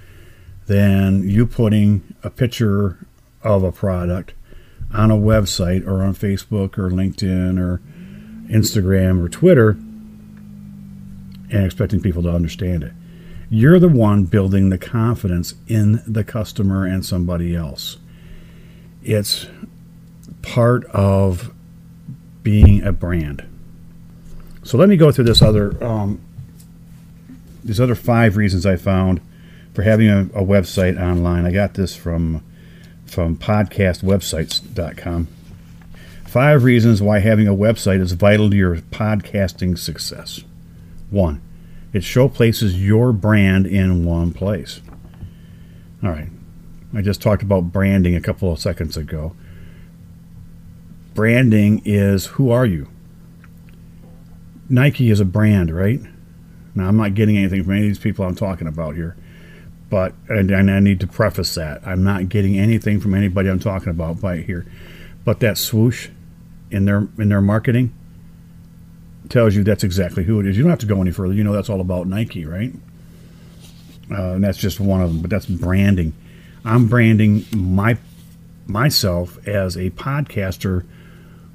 than 0.65 1.29
you 1.29 1.45
putting 1.45 2.15
a 2.23 2.29
picture 2.31 3.05
of 3.43 3.63
a 3.63 3.71
product 3.71 4.33
on 4.91 5.11
a 5.11 5.15
website 5.15 5.85
or 5.85 6.03
on 6.03 6.15
Facebook 6.15 6.77
or 6.77 6.89
LinkedIn 6.89 7.59
or 7.59 7.81
Instagram 8.49 9.23
or 9.23 9.29
Twitter 9.29 9.69
and 11.49 11.65
expecting 11.65 12.01
people 12.01 12.23
to 12.23 12.31
understand 12.31 12.83
it. 12.83 12.93
You're 13.49 13.79
the 13.79 13.87
one 13.87 14.25
building 14.25 14.69
the 14.69 14.77
confidence 14.77 15.53
in 15.67 16.01
the 16.07 16.23
customer 16.23 16.85
and 16.85 17.05
somebody 17.05 17.55
else. 17.55 17.97
It's 19.03 19.45
part 20.41 20.83
of 20.85 21.53
being 22.43 22.83
a 22.83 22.91
brand. 22.91 23.46
So 24.67 24.77
let 24.77 24.89
me 24.89 24.97
go 24.97 25.13
through 25.13 25.23
this 25.23 25.41
other 25.41 25.81
um, 25.81 26.19
these 27.63 27.79
other 27.79 27.95
five 27.95 28.35
reasons 28.35 28.65
I 28.65 28.75
found 28.75 29.21
for 29.73 29.81
having 29.81 30.09
a, 30.09 30.23
a 30.23 30.43
website 30.43 31.01
online. 31.01 31.45
I 31.45 31.51
got 31.51 31.75
this 31.75 31.95
from 31.95 32.43
from 33.05 33.37
podcastwebsites.com. 33.37 35.29
Five 36.25 36.65
reasons 36.65 37.01
why 37.01 37.19
having 37.19 37.47
a 37.47 37.53
website 37.53 38.01
is 38.01 38.11
vital 38.11 38.49
to 38.49 38.57
your 38.57 38.75
podcasting 38.75 39.77
success. 39.77 40.43
One, 41.11 41.41
it 41.93 42.03
showcases 42.03 42.75
your 42.75 43.13
brand 43.13 43.67
in 43.67 44.03
one 44.03 44.33
place. 44.33 44.81
All 46.03 46.09
right. 46.09 46.27
I 46.93 47.01
just 47.01 47.21
talked 47.21 47.41
about 47.41 47.71
branding 47.71 48.15
a 48.15 48.21
couple 48.21 48.51
of 48.51 48.59
seconds 48.59 48.97
ago. 48.97 49.33
Branding 51.13 51.81
is 51.85 52.25
who 52.25 52.51
are 52.51 52.65
you? 52.65 52.89
Nike 54.69 55.09
is 55.09 55.19
a 55.19 55.25
brand, 55.25 55.73
right? 55.73 56.01
Now, 56.75 56.87
I'm 56.87 56.97
not 56.97 57.15
getting 57.15 57.37
anything 57.37 57.63
from 57.63 57.73
any 57.73 57.83
of 57.83 57.87
these 57.87 57.99
people 57.99 58.25
I'm 58.25 58.35
talking 58.35 58.67
about 58.67 58.95
here, 58.95 59.15
but 59.89 60.13
and, 60.27 60.51
and 60.51 60.69
I 60.69 60.79
need 60.79 60.99
to 60.99 61.07
preface 61.07 61.55
that 61.55 61.85
I'm 61.87 62.03
not 62.03 62.29
getting 62.29 62.57
anything 62.57 62.99
from 62.99 63.13
anybody 63.13 63.49
I'm 63.49 63.59
talking 63.59 63.89
about 63.89 64.19
by 64.19 64.37
here. 64.37 64.65
But 65.23 65.39
that 65.39 65.57
swoosh 65.57 66.09
in 66.69 66.85
their 66.85 67.07
in 67.17 67.29
their 67.29 67.41
marketing 67.41 67.93
tells 69.29 69.55
you 69.55 69.63
that's 69.63 69.83
exactly 69.83 70.23
who 70.23 70.39
it 70.39 70.45
is. 70.45 70.57
You 70.57 70.63
don't 70.63 70.69
have 70.69 70.79
to 70.79 70.85
go 70.85 71.01
any 71.01 71.11
further. 71.11 71.33
You 71.33 71.43
know 71.43 71.53
that's 71.53 71.69
all 71.69 71.81
about 71.81 72.07
Nike, 72.07 72.45
right? 72.45 72.73
Uh, 74.11 74.33
and 74.33 74.43
that's 74.43 74.57
just 74.57 74.79
one 74.79 75.01
of 75.01 75.11
them. 75.11 75.21
But 75.21 75.29
that's 75.29 75.45
branding. 75.45 76.13
I'm 76.65 76.87
branding 76.87 77.45
my 77.55 77.97
myself 78.67 79.45
as 79.47 79.77
a 79.77 79.89
podcaster 79.91 80.85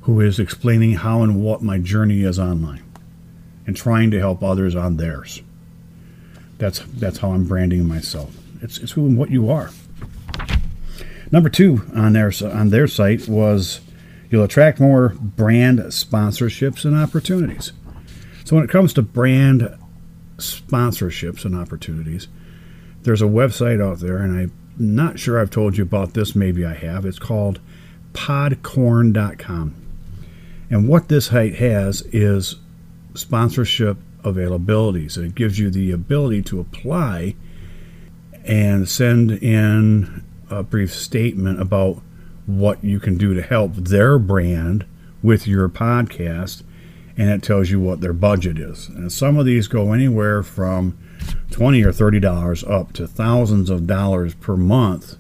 who 0.03 0.21
is 0.21 0.41
explaining 0.41 0.95
how 0.95 1.23
and 1.23 1.43
what 1.45 1.63
my 1.63 1.79
journey 1.79 2.23
is 2.23 2.39
online 2.39 2.83
and 3.67 3.77
trying 3.77 4.11
to 4.11 4.19
help 4.19 4.43
others 4.43 4.75
on 4.75 4.97
theirs. 4.97 5.43
That's 6.59 6.81
that's 6.95 7.19
how 7.19 7.33
I'm 7.33 7.47
branding 7.47 7.87
myself. 7.87 8.37
It's 8.61 8.79
it's 8.79 8.93
who 8.93 9.07
and 9.07 9.19
what 9.19 9.31
you 9.31 9.51
are. 9.51 9.71
Number 11.33 11.49
two 11.49 11.83
on 11.95 12.13
their 12.13 12.33
on 12.45 12.71
their 12.71 12.87
site 12.87 13.27
was 13.27 13.81
you'll 14.31 14.45
attract 14.45 14.79
more 14.79 15.11
brand 15.19 15.79
sponsorships 15.79 16.85
and 16.85 16.97
opportunities. 16.97 17.73
So 18.45 18.57
when 18.57 18.65
it 18.65 18.71
comes 18.71 18.93
to 18.95 19.03
brand 19.03 19.77
sponsorships 20.37 21.45
and 21.45 21.57
opportunities, 21.57 22.29
there's 23.03 23.23
a 23.23 23.27
website 23.27 23.83
out 23.83 24.01
there, 24.01 24.19
and 24.19 24.37
I'm 24.37 24.53
not 24.79 25.19
sure 25.19 25.41
I've 25.41 25.51
told 25.51 25.77
you 25.77 25.83
about 25.83 26.15
this. 26.15 26.35
Maybe 26.35 26.65
I 26.65 26.75
have. 26.75 27.07
It's 27.07 27.19
called 27.19 27.61
Podcorn.com, 28.13 29.75
and 30.71 30.89
what 30.89 31.09
this 31.09 31.27
site 31.27 31.55
has 31.57 32.03
is 32.13 32.57
sponsorship 33.15 33.97
availabilities. 34.23 35.19
It 35.19 35.35
gives 35.35 35.59
you 35.59 35.71
the 35.71 35.91
ability 35.91 36.43
to 36.43 36.61
apply 36.61 37.35
and 38.45 38.89
send 38.89 39.31
in 39.31 40.25
a 40.51 40.63
brief 40.63 40.93
statement 40.95 41.61
about 41.61 42.03
what 42.47 42.83
you 42.83 42.99
can 43.01 43.17
do 43.17 43.35
to 43.35 43.43
help 43.43 43.75
their 43.75 44.19
brand 44.19 44.85
with 45.23 45.47
your 45.47 45.69
podcast, 45.69 46.63
and 47.17 47.31
it 47.31 47.43
tells 47.43 47.71
you 47.71 47.79
what 47.79 48.01
their 48.01 48.13
budget 48.13 48.59
is. 48.59 48.89
And 48.89 49.13
some 49.13 49.39
of 49.39 49.47
these 49.47 49.69
go 49.69 49.93
anywhere 49.93 50.43
from 50.43 50.99
twenty 51.51 51.85
or 51.85 51.93
thirty 51.93 52.19
dollars 52.19 52.65
up 52.65 52.93
to 52.95 53.07
thousands 53.07 53.71
of 53.71 53.87
dollars 53.87 54.35
per 54.35 54.57
month 54.57 55.17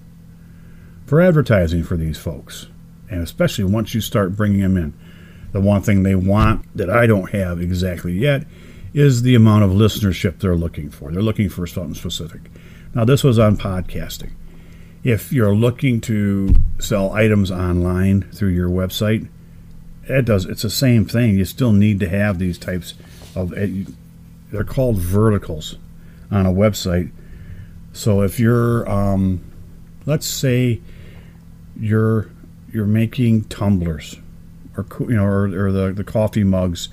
for 1.06 1.20
advertising 1.20 1.84
for 1.84 1.96
these 1.96 2.18
folks, 2.18 2.66
and 3.08 3.22
especially 3.22 3.64
once 3.64 3.94
you 3.94 4.00
start 4.00 4.36
bringing 4.36 4.60
them 4.60 4.76
in 4.76 4.94
the 5.52 5.60
one 5.60 5.82
thing 5.82 6.02
they 6.02 6.14
want 6.14 6.64
that 6.76 6.90
I 6.90 7.06
don't 7.06 7.30
have 7.30 7.60
exactly 7.60 8.12
yet 8.14 8.46
is 8.94 9.22
the 9.22 9.34
amount 9.34 9.64
of 9.64 9.70
listenership 9.70 10.38
they're 10.38 10.56
looking 10.56 10.90
for. 10.90 11.10
They're 11.10 11.22
looking 11.22 11.48
for 11.48 11.66
something 11.66 11.94
specific. 11.94 12.42
Now, 12.94 13.04
this 13.04 13.24
was 13.24 13.38
on 13.38 13.56
podcasting. 13.56 14.32
If 15.02 15.32
you're 15.32 15.54
looking 15.54 16.00
to 16.02 16.54
sell 16.78 17.12
items 17.12 17.50
online 17.50 18.22
through 18.32 18.50
your 18.50 18.68
website, 18.68 19.28
it 20.04 20.24
does. 20.24 20.44
It's 20.46 20.62
the 20.62 20.70
same 20.70 21.04
thing. 21.04 21.36
You 21.36 21.44
still 21.44 21.72
need 21.72 22.00
to 22.00 22.08
have 22.08 22.38
these 22.38 22.58
types 22.58 22.94
of. 23.34 23.56
Eh, 23.56 23.84
they're 24.50 24.64
called 24.64 24.98
verticals 24.98 25.76
on 26.30 26.44
a 26.44 26.52
website. 26.52 27.10
So 27.94 28.22
if 28.22 28.38
you're, 28.38 28.88
um, 28.88 29.42
let's 30.06 30.26
say, 30.26 30.80
you're 31.78 32.30
you're 32.70 32.86
making 32.86 33.44
tumblers 33.44 34.16
or 34.76 34.86
you 35.00 35.16
know, 35.16 35.24
or, 35.24 35.66
or 35.66 35.72
the 35.72 35.92
the 35.92 36.04
coffee 36.04 36.44
mugs 36.44 36.88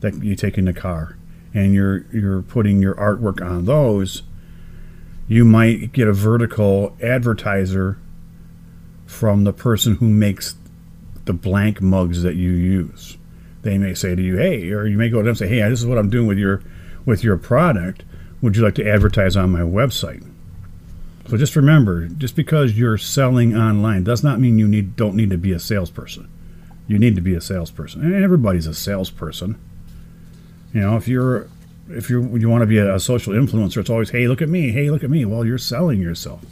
that 0.00 0.22
you 0.22 0.36
take 0.36 0.58
in 0.58 0.66
the 0.66 0.72
car 0.72 1.16
and 1.54 1.72
you're 1.72 2.04
you're 2.12 2.42
putting 2.42 2.82
your 2.82 2.94
artwork 2.96 3.44
on 3.44 3.64
those, 3.64 4.22
you 5.28 5.44
might 5.44 5.92
get 5.92 6.08
a 6.08 6.12
vertical 6.12 6.96
advertiser 7.02 7.98
from 9.06 9.44
the 9.44 9.52
person 9.52 9.96
who 9.96 10.08
makes 10.08 10.56
the 11.24 11.32
blank 11.32 11.80
mugs 11.80 12.22
that 12.22 12.34
you 12.34 12.50
use. 12.50 13.16
They 13.62 13.78
may 13.78 13.94
say 13.94 14.14
to 14.14 14.22
you, 14.22 14.36
"Hey," 14.36 14.70
or 14.72 14.86
you 14.86 14.98
may 14.98 15.08
go 15.08 15.18
to 15.18 15.22
them 15.22 15.28
and 15.28 15.38
say, 15.38 15.48
"Hey, 15.48 15.66
this 15.68 15.80
is 15.80 15.86
what 15.86 15.98
I'm 15.98 16.10
doing 16.10 16.26
with 16.26 16.38
your 16.38 16.60
with 17.06 17.24
your 17.24 17.38
product. 17.38 18.04
Would 18.42 18.56
you 18.56 18.62
like 18.62 18.74
to 18.74 18.88
advertise 18.88 19.36
on 19.36 19.50
my 19.50 19.60
website?" 19.60 20.22
So 21.28 21.38
just 21.38 21.56
remember, 21.56 22.06
just 22.06 22.36
because 22.36 22.76
you're 22.76 22.98
selling 22.98 23.56
online 23.56 24.04
does 24.04 24.22
not 24.22 24.40
mean 24.40 24.58
you 24.58 24.68
need 24.68 24.96
don't 24.96 25.14
need 25.14 25.30
to 25.30 25.38
be 25.38 25.52
a 25.52 25.58
salesperson. 25.58 26.28
You 26.86 26.98
need 26.98 27.14
to 27.16 27.22
be 27.22 27.34
a 27.34 27.40
salesperson, 27.40 28.02
and 28.02 28.22
everybody's 28.22 28.66
a 28.66 28.74
salesperson. 28.74 29.58
You 30.72 30.80
know, 30.80 30.96
if 30.96 31.08
you're 31.08 31.48
if 31.88 32.10
you 32.10 32.36
you 32.36 32.48
want 32.48 32.62
to 32.62 32.66
be 32.66 32.78
a, 32.78 32.98
social 32.98 33.32
influencer, 33.32 33.78
it's 33.78 33.90
always, 33.90 34.10
"Hey, 34.10 34.28
look 34.28 34.42
at 34.42 34.48
me! 34.48 34.70
Hey, 34.70 34.90
look 34.90 35.04
at 35.04 35.10
me!" 35.10 35.24
Well, 35.24 35.44
you're 35.44 35.58
selling 35.58 36.00
yourself. 36.00 36.42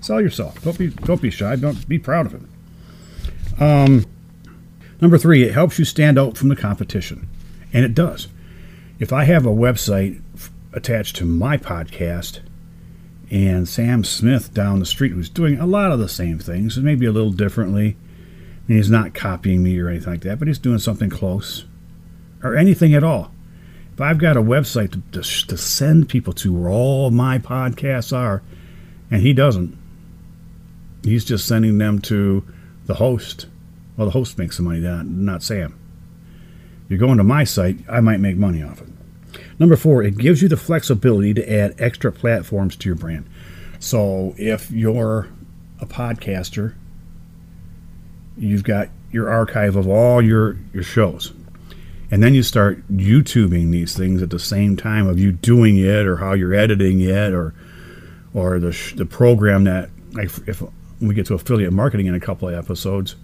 Sell 0.00 0.20
yourself. 0.20 0.62
Don't 0.62 0.78
be 0.78 0.88
don't 0.88 1.20
be 1.20 1.30
shy. 1.30 1.56
Don't 1.56 1.88
be 1.88 1.98
proud 1.98 2.26
of 2.26 2.34
it. 2.34 3.60
Um, 3.60 4.06
number 5.00 5.18
three, 5.18 5.42
it 5.42 5.52
helps 5.52 5.78
you 5.78 5.84
stand 5.84 6.18
out 6.18 6.36
from 6.36 6.48
the 6.48 6.56
competition, 6.56 7.28
and 7.72 7.84
it 7.84 7.94
does. 7.94 8.28
If 8.98 9.12
I 9.12 9.24
have 9.24 9.46
a 9.46 9.50
website 9.50 10.22
attached 10.72 11.16
to 11.16 11.24
my 11.24 11.56
podcast 11.58 12.40
and 13.30 13.68
Sam 13.68 14.04
Smith 14.04 14.52
down 14.52 14.78
the 14.78 14.86
street 14.86 15.12
who's 15.12 15.28
doing 15.28 15.58
a 15.58 15.66
lot 15.66 15.90
of 15.90 15.98
the 15.98 16.08
same 16.08 16.38
things, 16.38 16.78
maybe 16.78 17.06
a 17.06 17.12
little 17.12 17.32
differently. 17.32 17.96
And 18.72 18.78
he's 18.78 18.88
not 18.88 19.12
copying 19.12 19.62
me 19.62 19.78
or 19.78 19.90
anything 19.90 20.14
like 20.14 20.22
that, 20.22 20.38
but 20.38 20.48
he's 20.48 20.58
doing 20.58 20.78
something 20.78 21.10
close 21.10 21.66
or 22.42 22.56
anything 22.56 22.94
at 22.94 23.04
all. 23.04 23.30
If 23.92 24.00
I've 24.00 24.16
got 24.16 24.38
a 24.38 24.42
website 24.42 24.92
to, 24.92 25.20
to, 25.20 25.46
to 25.48 25.58
send 25.58 26.08
people 26.08 26.32
to 26.32 26.54
where 26.54 26.70
all 26.70 27.10
my 27.10 27.38
podcasts 27.38 28.16
are, 28.16 28.42
and 29.10 29.20
he 29.20 29.34
doesn't, 29.34 29.76
he's 31.04 31.22
just 31.22 31.46
sending 31.46 31.76
them 31.76 31.98
to 31.98 32.46
the 32.86 32.94
host. 32.94 33.44
Well, 33.98 34.06
the 34.06 34.12
host 34.12 34.38
makes 34.38 34.56
the 34.56 34.62
money, 34.62 34.80
not, 34.80 35.04
not 35.04 35.42
Sam. 35.42 35.78
You're 36.88 36.98
going 36.98 37.18
to 37.18 37.24
my 37.24 37.44
site, 37.44 37.76
I 37.90 38.00
might 38.00 38.20
make 38.20 38.38
money 38.38 38.62
off 38.62 38.80
it. 38.80 38.88
Number 39.58 39.76
four, 39.76 40.02
it 40.02 40.16
gives 40.16 40.40
you 40.40 40.48
the 40.48 40.56
flexibility 40.56 41.34
to 41.34 41.52
add 41.52 41.74
extra 41.78 42.10
platforms 42.10 42.76
to 42.76 42.88
your 42.88 42.96
brand. 42.96 43.28
So 43.80 44.34
if 44.38 44.70
you're 44.70 45.28
a 45.78 45.84
podcaster, 45.84 46.72
you've 48.36 48.64
got 48.64 48.88
your 49.10 49.30
archive 49.30 49.76
of 49.76 49.86
all 49.88 50.22
your, 50.22 50.56
your 50.72 50.82
shows. 50.82 51.32
And 52.10 52.22
then 52.22 52.34
you 52.34 52.42
start 52.42 52.86
YouTubing 52.88 53.70
these 53.70 53.96
things 53.96 54.22
at 54.22 54.30
the 54.30 54.38
same 54.38 54.76
time 54.76 55.06
of 55.06 55.18
you 55.18 55.32
doing 55.32 55.78
it 55.78 56.06
or 56.06 56.16
how 56.16 56.34
you're 56.34 56.54
editing 56.54 57.00
it 57.00 57.32
or 57.32 57.54
or 58.34 58.58
the, 58.58 58.72
sh- 58.72 58.94
the 58.94 59.04
program 59.04 59.64
that 59.64 59.90
like 60.12 60.30
if 60.46 60.62
we 61.00 61.14
get 61.14 61.26
to 61.26 61.34
affiliate 61.34 61.72
marketing 61.72 62.06
in 62.06 62.14
a 62.14 62.20
couple 62.20 62.48
of 62.48 62.54
episodes, 62.54 63.16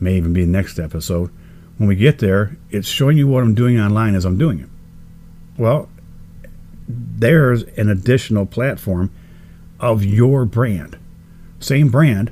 may 0.00 0.16
even 0.16 0.32
be 0.32 0.44
the 0.44 0.50
next 0.50 0.78
episode. 0.78 1.30
When 1.78 1.88
we 1.88 1.96
get 1.96 2.18
there, 2.18 2.56
it's 2.70 2.88
showing 2.88 3.16
you 3.16 3.26
what 3.26 3.42
I'm 3.42 3.54
doing 3.54 3.80
online 3.80 4.14
as 4.14 4.24
I'm 4.24 4.36
doing 4.36 4.60
it. 4.60 4.68
Well, 5.56 5.88
there's 6.88 7.62
an 7.62 7.88
additional 7.88 8.46
platform 8.46 9.10
of 9.80 10.04
your 10.04 10.44
brand. 10.44 10.98
Same 11.60 11.88
brand, 11.88 12.30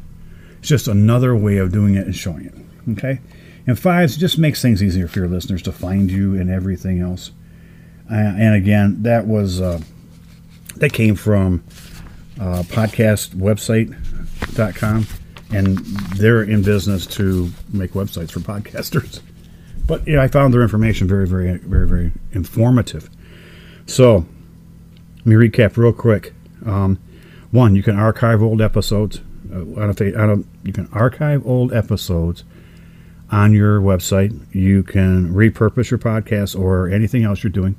it's 0.60 0.68
just 0.68 0.88
another 0.88 1.34
way 1.34 1.56
of 1.56 1.72
doing 1.72 1.96
it 1.96 2.06
and 2.06 2.14
showing 2.14 2.46
it. 2.46 2.54
Okay? 2.92 3.20
And 3.66 3.78
five 3.78 4.10
just 4.10 4.38
makes 4.38 4.62
things 4.62 4.82
easier 4.82 5.06
for 5.08 5.20
your 5.20 5.28
listeners 5.28 5.62
to 5.62 5.72
find 5.72 6.10
you 6.10 6.38
and 6.38 6.50
everything 6.50 7.00
else. 7.00 7.30
Uh, 8.10 8.14
and 8.14 8.54
again, 8.54 9.02
that 9.02 9.26
was 9.26 9.60
uh, 9.60 9.80
that 10.76 10.92
came 10.92 11.14
from 11.14 11.62
uh, 12.40 12.62
podcastwebsite.com, 12.64 15.06
and 15.52 15.78
they're 16.16 16.42
in 16.42 16.62
business 16.62 17.06
to 17.06 17.50
make 17.72 17.92
websites 17.92 18.32
for 18.32 18.40
podcasters. 18.40 19.20
But 19.86 20.06
yeah, 20.06 20.22
I 20.22 20.28
found 20.28 20.52
their 20.54 20.62
information 20.62 21.08
very, 21.08 21.26
very, 21.26 21.58
very, 21.58 21.86
very 21.86 22.12
informative. 22.32 23.10
So 23.86 24.24
let 25.16 25.26
me 25.26 25.34
recap 25.34 25.76
real 25.76 25.92
quick. 25.92 26.32
Um, 26.64 26.98
one, 27.50 27.76
you 27.76 27.82
can 27.82 27.98
archive 27.98 28.42
old 28.42 28.60
episodes. 28.60 29.20
Uh. 29.52 30.36
You 30.64 30.72
can 30.72 30.88
archive 30.92 31.46
old 31.46 31.72
episodes 31.72 32.44
on 33.30 33.52
your 33.52 33.80
website. 33.80 34.38
You 34.54 34.82
can 34.82 35.32
repurpose 35.32 35.90
your 35.90 35.98
podcast 35.98 36.58
or 36.58 36.88
anything 36.88 37.24
else 37.24 37.42
you're 37.42 37.50
doing. 37.50 37.76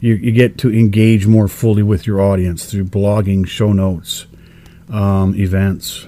You, 0.00 0.14
you 0.14 0.32
get 0.32 0.58
to 0.58 0.72
engage 0.72 1.26
more 1.26 1.48
fully 1.48 1.82
with 1.82 2.06
your 2.06 2.20
audience 2.20 2.70
through 2.70 2.84
blogging, 2.84 3.46
show 3.46 3.72
notes, 3.72 4.26
um, 4.90 5.34
events, 5.34 6.06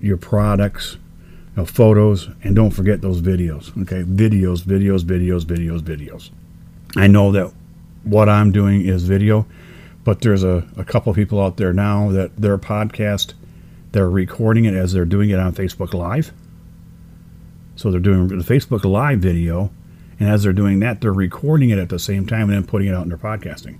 your 0.00 0.16
products, 0.16 0.96
know, 1.60 1.66
photos, 1.66 2.28
and 2.42 2.56
don't 2.56 2.70
forget 2.70 3.00
those 3.00 3.20
videos. 3.20 3.70
Okay, 3.82 4.02
videos, 4.02 4.62
videos, 4.62 5.02
videos, 5.02 5.44
videos, 5.44 5.80
videos. 5.80 6.30
I 6.96 7.06
know 7.06 7.32
that 7.32 7.52
what 8.02 8.28
I'm 8.28 8.50
doing 8.50 8.82
is 8.82 9.04
video, 9.04 9.46
but 10.04 10.22
there's 10.22 10.42
a, 10.42 10.66
a 10.76 10.84
couple 10.84 11.12
people 11.14 11.40
out 11.40 11.56
there 11.56 11.72
now 11.72 12.10
that 12.10 12.36
their 12.36 12.58
podcast, 12.58 13.34
they're 13.92 14.10
recording 14.10 14.64
it 14.64 14.74
as 14.74 14.92
they're 14.92 15.04
doing 15.04 15.30
it 15.30 15.38
on 15.38 15.52
Facebook 15.52 15.94
Live. 15.94 16.32
So 17.76 17.90
they're 17.90 18.00
doing 18.00 18.28
the 18.28 18.36
Facebook 18.36 18.84
Live 18.84 19.20
video, 19.20 19.70
and 20.18 20.28
as 20.28 20.42
they're 20.42 20.52
doing 20.52 20.80
that, 20.80 21.00
they're 21.00 21.12
recording 21.12 21.70
it 21.70 21.78
at 21.78 21.88
the 21.88 21.98
same 21.98 22.26
time 22.26 22.42
and 22.42 22.52
then 22.52 22.66
putting 22.66 22.88
it 22.88 22.94
out 22.94 23.02
in 23.02 23.08
their 23.08 23.18
podcasting 23.18 23.78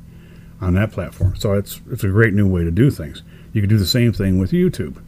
on 0.60 0.74
that 0.74 0.92
platform. 0.92 1.36
So 1.36 1.54
it's 1.54 1.80
it's 1.90 2.04
a 2.04 2.08
great 2.08 2.34
new 2.34 2.46
way 2.46 2.64
to 2.64 2.70
do 2.70 2.90
things. 2.90 3.22
You 3.52 3.60
can 3.60 3.68
do 3.68 3.78
the 3.78 3.86
same 3.86 4.12
thing 4.12 4.38
with 4.38 4.52
YouTube. 4.52 5.02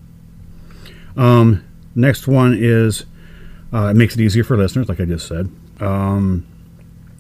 Um, 1.17 1.65
Next 1.95 2.27
one 2.27 2.57
is 2.59 3.05
uh, 3.73 3.89
it 3.89 3.95
makes 3.95 4.15
it 4.15 4.21
easier 4.21 4.45
for 4.45 4.57
listeners, 4.57 4.89
like 4.89 5.01
I 5.01 5.05
just 5.05 5.27
said. 5.27 5.51
Um, 5.81 6.47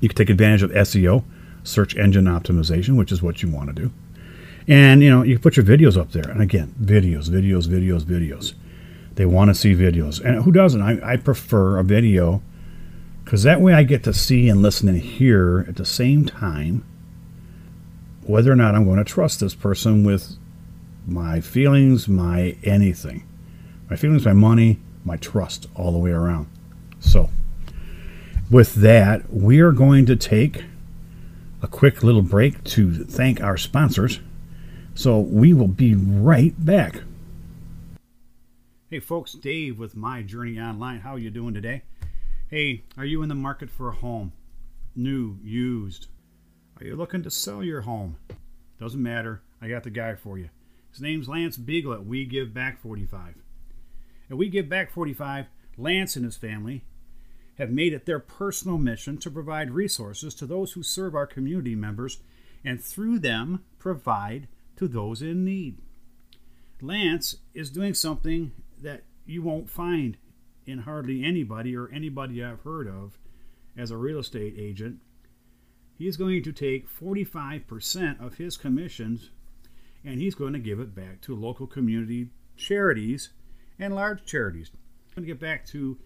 you 0.00 0.08
can 0.08 0.16
take 0.16 0.30
advantage 0.30 0.62
of 0.62 0.70
SEO, 0.70 1.24
search 1.64 1.96
engine 1.96 2.24
optimization, 2.24 2.96
which 2.96 3.12
is 3.12 3.22
what 3.22 3.42
you 3.42 3.50
want 3.50 3.74
to 3.74 3.82
do. 3.82 3.92
And 4.68 5.02
you 5.02 5.10
know, 5.10 5.22
you 5.22 5.38
put 5.38 5.56
your 5.56 5.66
videos 5.66 5.96
up 5.96 6.12
there. 6.12 6.28
And 6.28 6.40
again, 6.40 6.74
videos, 6.80 7.28
videos, 7.28 7.66
videos, 7.66 8.02
videos. 8.02 8.54
They 9.14 9.26
want 9.26 9.50
to 9.50 9.54
see 9.54 9.74
videos. 9.74 10.24
And 10.24 10.42
who 10.44 10.52
doesn't? 10.52 10.80
I, 10.80 11.12
I 11.12 11.16
prefer 11.16 11.78
a 11.78 11.84
video 11.84 12.42
because 13.24 13.42
that 13.42 13.60
way 13.60 13.74
I 13.74 13.82
get 13.82 14.04
to 14.04 14.14
see 14.14 14.48
and 14.48 14.62
listen 14.62 14.88
and 14.88 14.98
hear 14.98 15.66
at 15.68 15.76
the 15.76 15.84
same 15.84 16.24
time 16.24 16.84
whether 18.24 18.52
or 18.52 18.56
not 18.56 18.74
I'm 18.74 18.84
going 18.84 18.98
to 18.98 19.04
trust 19.04 19.40
this 19.40 19.54
person 19.54 20.04
with 20.04 20.36
my 21.06 21.40
feelings, 21.40 22.08
my 22.08 22.56
anything 22.62 23.26
my 23.92 23.96
feelings, 23.96 24.24
my 24.24 24.32
money, 24.32 24.78
my 25.04 25.18
trust 25.18 25.66
all 25.74 25.92
the 25.92 25.98
way 25.98 26.12
around. 26.12 26.48
So, 26.98 27.28
with 28.50 28.76
that, 28.76 29.30
we 29.30 29.60
are 29.60 29.70
going 29.70 30.06
to 30.06 30.16
take 30.16 30.64
a 31.60 31.68
quick 31.68 32.02
little 32.02 32.22
break 32.22 32.64
to 32.64 33.04
thank 33.04 33.42
our 33.42 33.58
sponsors. 33.58 34.18
So, 34.94 35.20
we 35.20 35.54
will 35.54 35.68
be 35.68 35.94
right 35.94 36.54
back. 36.64 37.02
Hey 38.90 39.00
folks, 39.00 39.32
Dave 39.32 39.78
with 39.78 39.96
My 39.96 40.22
Journey 40.22 40.60
Online. 40.60 41.00
How 41.00 41.14
are 41.14 41.18
you 41.18 41.30
doing 41.30 41.54
today? 41.54 41.82
Hey, 42.50 42.84
are 42.98 43.06
you 43.06 43.22
in 43.22 43.30
the 43.30 43.34
market 43.34 43.70
for 43.70 43.88
a 43.88 43.94
home? 43.94 44.32
New, 44.94 45.38
used? 45.42 46.08
Are 46.78 46.84
you 46.84 46.94
looking 46.94 47.22
to 47.22 47.30
sell 47.30 47.64
your 47.64 47.80
home? 47.80 48.18
Doesn't 48.78 49.02
matter. 49.02 49.40
I 49.62 49.68
got 49.68 49.84
the 49.84 49.90
guy 49.90 50.14
for 50.14 50.36
you. 50.36 50.50
His 50.90 51.00
name's 51.00 51.26
Lance 51.26 51.56
Beegle 51.56 51.94
at 51.94 52.04
We 52.04 52.26
Give 52.26 52.52
Back 52.52 52.78
45. 52.82 53.36
And 54.28 54.38
We 54.38 54.50
Give 54.50 54.68
Back 54.68 54.90
45, 54.90 55.46
Lance 55.78 56.16
and 56.16 56.26
his 56.26 56.36
family 56.36 56.84
have 57.56 57.70
made 57.70 57.94
it 57.94 58.04
their 58.04 58.18
personal 58.18 58.76
mission 58.76 59.16
to 59.18 59.30
provide 59.30 59.70
resources 59.70 60.34
to 60.34 60.44
those 60.44 60.72
who 60.72 60.82
serve 60.82 61.14
our 61.14 61.26
community 61.26 61.74
members 61.74 62.18
and 62.62 62.82
through 62.82 63.18
them 63.18 63.64
provide 63.78 64.48
to 64.82 64.88
those 64.88 65.22
in 65.22 65.44
need. 65.44 65.78
Lance 66.80 67.36
is 67.54 67.70
doing 67.70 67.94
something 67.94 68.50
that 68.80 69.04
you 69.24 69.40
won't 69.40 69.70
find 69.70 70.16
in 70.66 70.78
hardly 70.78 71.24
anybody 71.24 71.76
or 71.76 71.88
anybody 71.90 72.42
I've 72.42 72.62
heard 72.62 72.88
of 72.88 73.16
as 73.76 73.92
a 73.92 73.96
real 73.96 74.18
estate 74.18 74.56
agent. 74.58 74.98
He's 75.96 76.16
going 76.16 76.42
to 76.42 76.52
take 76.52 76.92
45% 76.92 78.20
of 78.20 78.34
his 78.34 78.56
commissions 78.56 79.30
and 80.04 80.18
he's 80.18 80.34
going 80.34 80.52
to 80.52 80.58
give 80.58 80.80
it 80.80 80.96
back 80.96 81.20
to 81.22 81.36
local 81.36 81.68
community 81.68 82.30
charities 82.56 83.30
and 83.78 83.94
large 83.94 84.24
charities. 84.24 84.72
I'm 84.74 85.22
going 85.22 85.28
to 85.28 85.32
get 85.34 85.40
back 85.40 85.64
to 85.66 85.96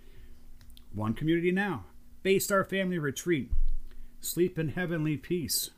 one 0.93 1.15
community 1.15 1.51
now. 1.51 1.87
Baystar 2.23 2.69
Family 2.69 2.99
Retreat. 2.99 3.51
Sleep 4.21 4.59
in 4.59 4.69
Heavenly 4.69 5.17
Peace. 5.17 5.71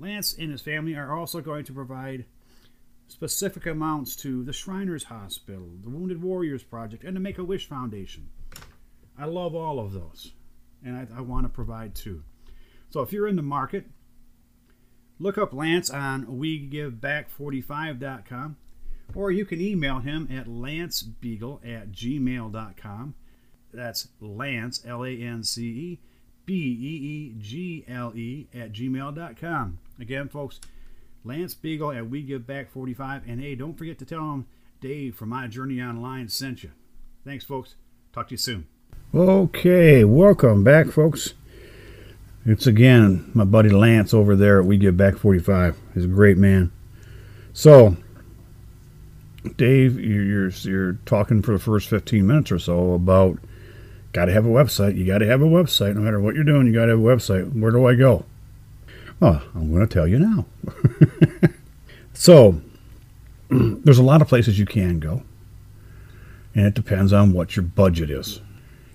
Lance 0.00 0.34
and 0.38 0.50
his 0.50 0.62
family 0.62 0.94
are 0.94 1.16
also 1.16 1.40
going 1.40 1.64
to 1.66 1.72
provide 1.72 2.24
specific 3.08 3.66
amounts 3.66 4.16
to 4.16 4.42
the 4.42 4.52
Shriners 4.52 5.04
Hospital, 5.04 5.68
the 5.82 5.90
Wounded 5.90 6.20
Warriors 6.22 6.62
Project, 6.62 7.04
and 7.04 7.14
the 7.14 7.20
Make 7.20 7.36
a 7.38 7.44
Wish 7.44 7.68
Foundation. 7.68 8.30
I 9.18 9.26
love 9.26 9.54
all 9.54 9.78
of 9.78 9.92
those, 9.92 10.32
and 10.84 10.96
I, 10.96 11.06
I 11.18 11.20
want 11.20 11.44
to 11.44 11.50
provide 11.50 11.94
too. 11.94 12.24
So 12.88 13.02
if 13.02 13.12
you're 13.12 13.28
in 13.28 13.36
the 13.36 13.42
market, 13.42 13.84
look 15.18 15.36
up 15.36 15.52
Lance 15.52 15.90
on 15.90 16.24
WeGiveBack45.com 16.26 18.56
or 19.14 19.30
you 19.30 19.44
can 19.44 19.60
email 19.60 19.98
him 19.98 20.28
at 20.30 20.46
lancebeegle 20.46 21.60
at 21.64 21.92
gmail.com. 21.92 23.14
That's 23.72 24.08
Lance, 24.20 24.84
L 24.86 25.04
A 25.04 25.10
N 25.10 25.42
C 25.42 25.62
E 25.62 26.00
B 26.44 26.54
E 26.54 26.56
E 26.56 27.34
G 27.38 27.84
L 27.88 28.12
E, 28.16 28.48
at 28.52 28.72
gmail.com. 28.72 29.78
Again, 30.00 30.28
folks, 30.28 30.60
Lance 31.24 31.54
Beegle 31.54 31.94
at 31.94 32.08
We 32.08 32.22
Give 32.22 32.46
Back 32.46 32.70
45. 32.70 33.28
And 33.28 33.38
hey, 33.38 33.54
don't 33.54 33.76
forget 33.76 33.98
to 33.98 34.06
tell 34.06 34.32
him 34.32 34.46
Dave 34.80 35.14
from 35.14 35.28
My 35.28 35.46
Journey 35.46 35.80
Online 35.82 36.28
sent 36.30 36.62
you. 36.62 36.70
Thanks, 37.22 37.44
folks. 37.44 37.74
Talk 38.14 38.28
to 38.28 38.32
you 38.32 38.38
soon. 38.38 38.66
Okay, 39.14 40.04
welcome 40.04 40.64
back, 40.64 40.86
folks. 40.86 41.34
It's 42.46 42.66
again 42.66 43.30
my 43.34 43.44
buddy 43.44 43.68
Lance 43.68 44.14
over 44.14 44.34
there 44.34 44.60
at 44.60 44.64
We 44.64 44.78
Give 44.78 44.96
Back 44.96 45.18
45. 45.18 45.76
He's 45.92 46.06
a 46.06 46.08
great 46.08 46.38
man. 46.38 46.72
So, 47.52 47.98
Dave, 49.56 50.00
you're, 50.00 50.48
you're 50.48 50.94
talking 51.04 51.42
for 51.42 51.52
the 51.52 51.58
first 51.58 51.90
15 51.90 52.26
minutes 52.26 52.50
or 52.50 52.58
so 52.58 52.94
about 52.94 53.38
got 54.12 54.24
to 54.26 54.32
have 54.32 54.46
a 54.46 54.50
website. 54.50 54.96
You 54.96 55.04
got 55.04 55.18
to 55.18 55.26
have 55.26 55.42
a 55.42 55.46
website. 55.46 55.94
No 55.94 56.00
matter 56.00 56.20
what 56.20 56.34
you're 56.34 56.44
doing, 56.44 56.66
you 56.66 56.72
got 56.72 56.86
to 56.86 56.92
have 56.92 57.00
a 57.00 57.02
website. 57.02 57.52
Where 57.52 57.70
do 57.70 57.84
I 57.84 57.94
go? 57.96 58.24
Well, 59.20 59.42
I'm 59.54 59.70
going 59.70 59.86
to 59.86 59.94
tell 59.94 60.08
you 60.08 60.18
now. 60.18 60.46
so, 62.14 62.60
there's 63.50 63.98
a 63.98 64.02
lot 64.02 64.22
of 64.22 64.28
places 64.28 64.58
you 64.58 64.64
can 64.64 64.98
go, 64.98 65.22
and 66.54 66.66
it 66.66 66.72
depends 66.72 67.12
on 67.12 67.34
what 67.34 67.54
your 67.54 67.64
budget 67.64 68.10
is. 68.10 68.40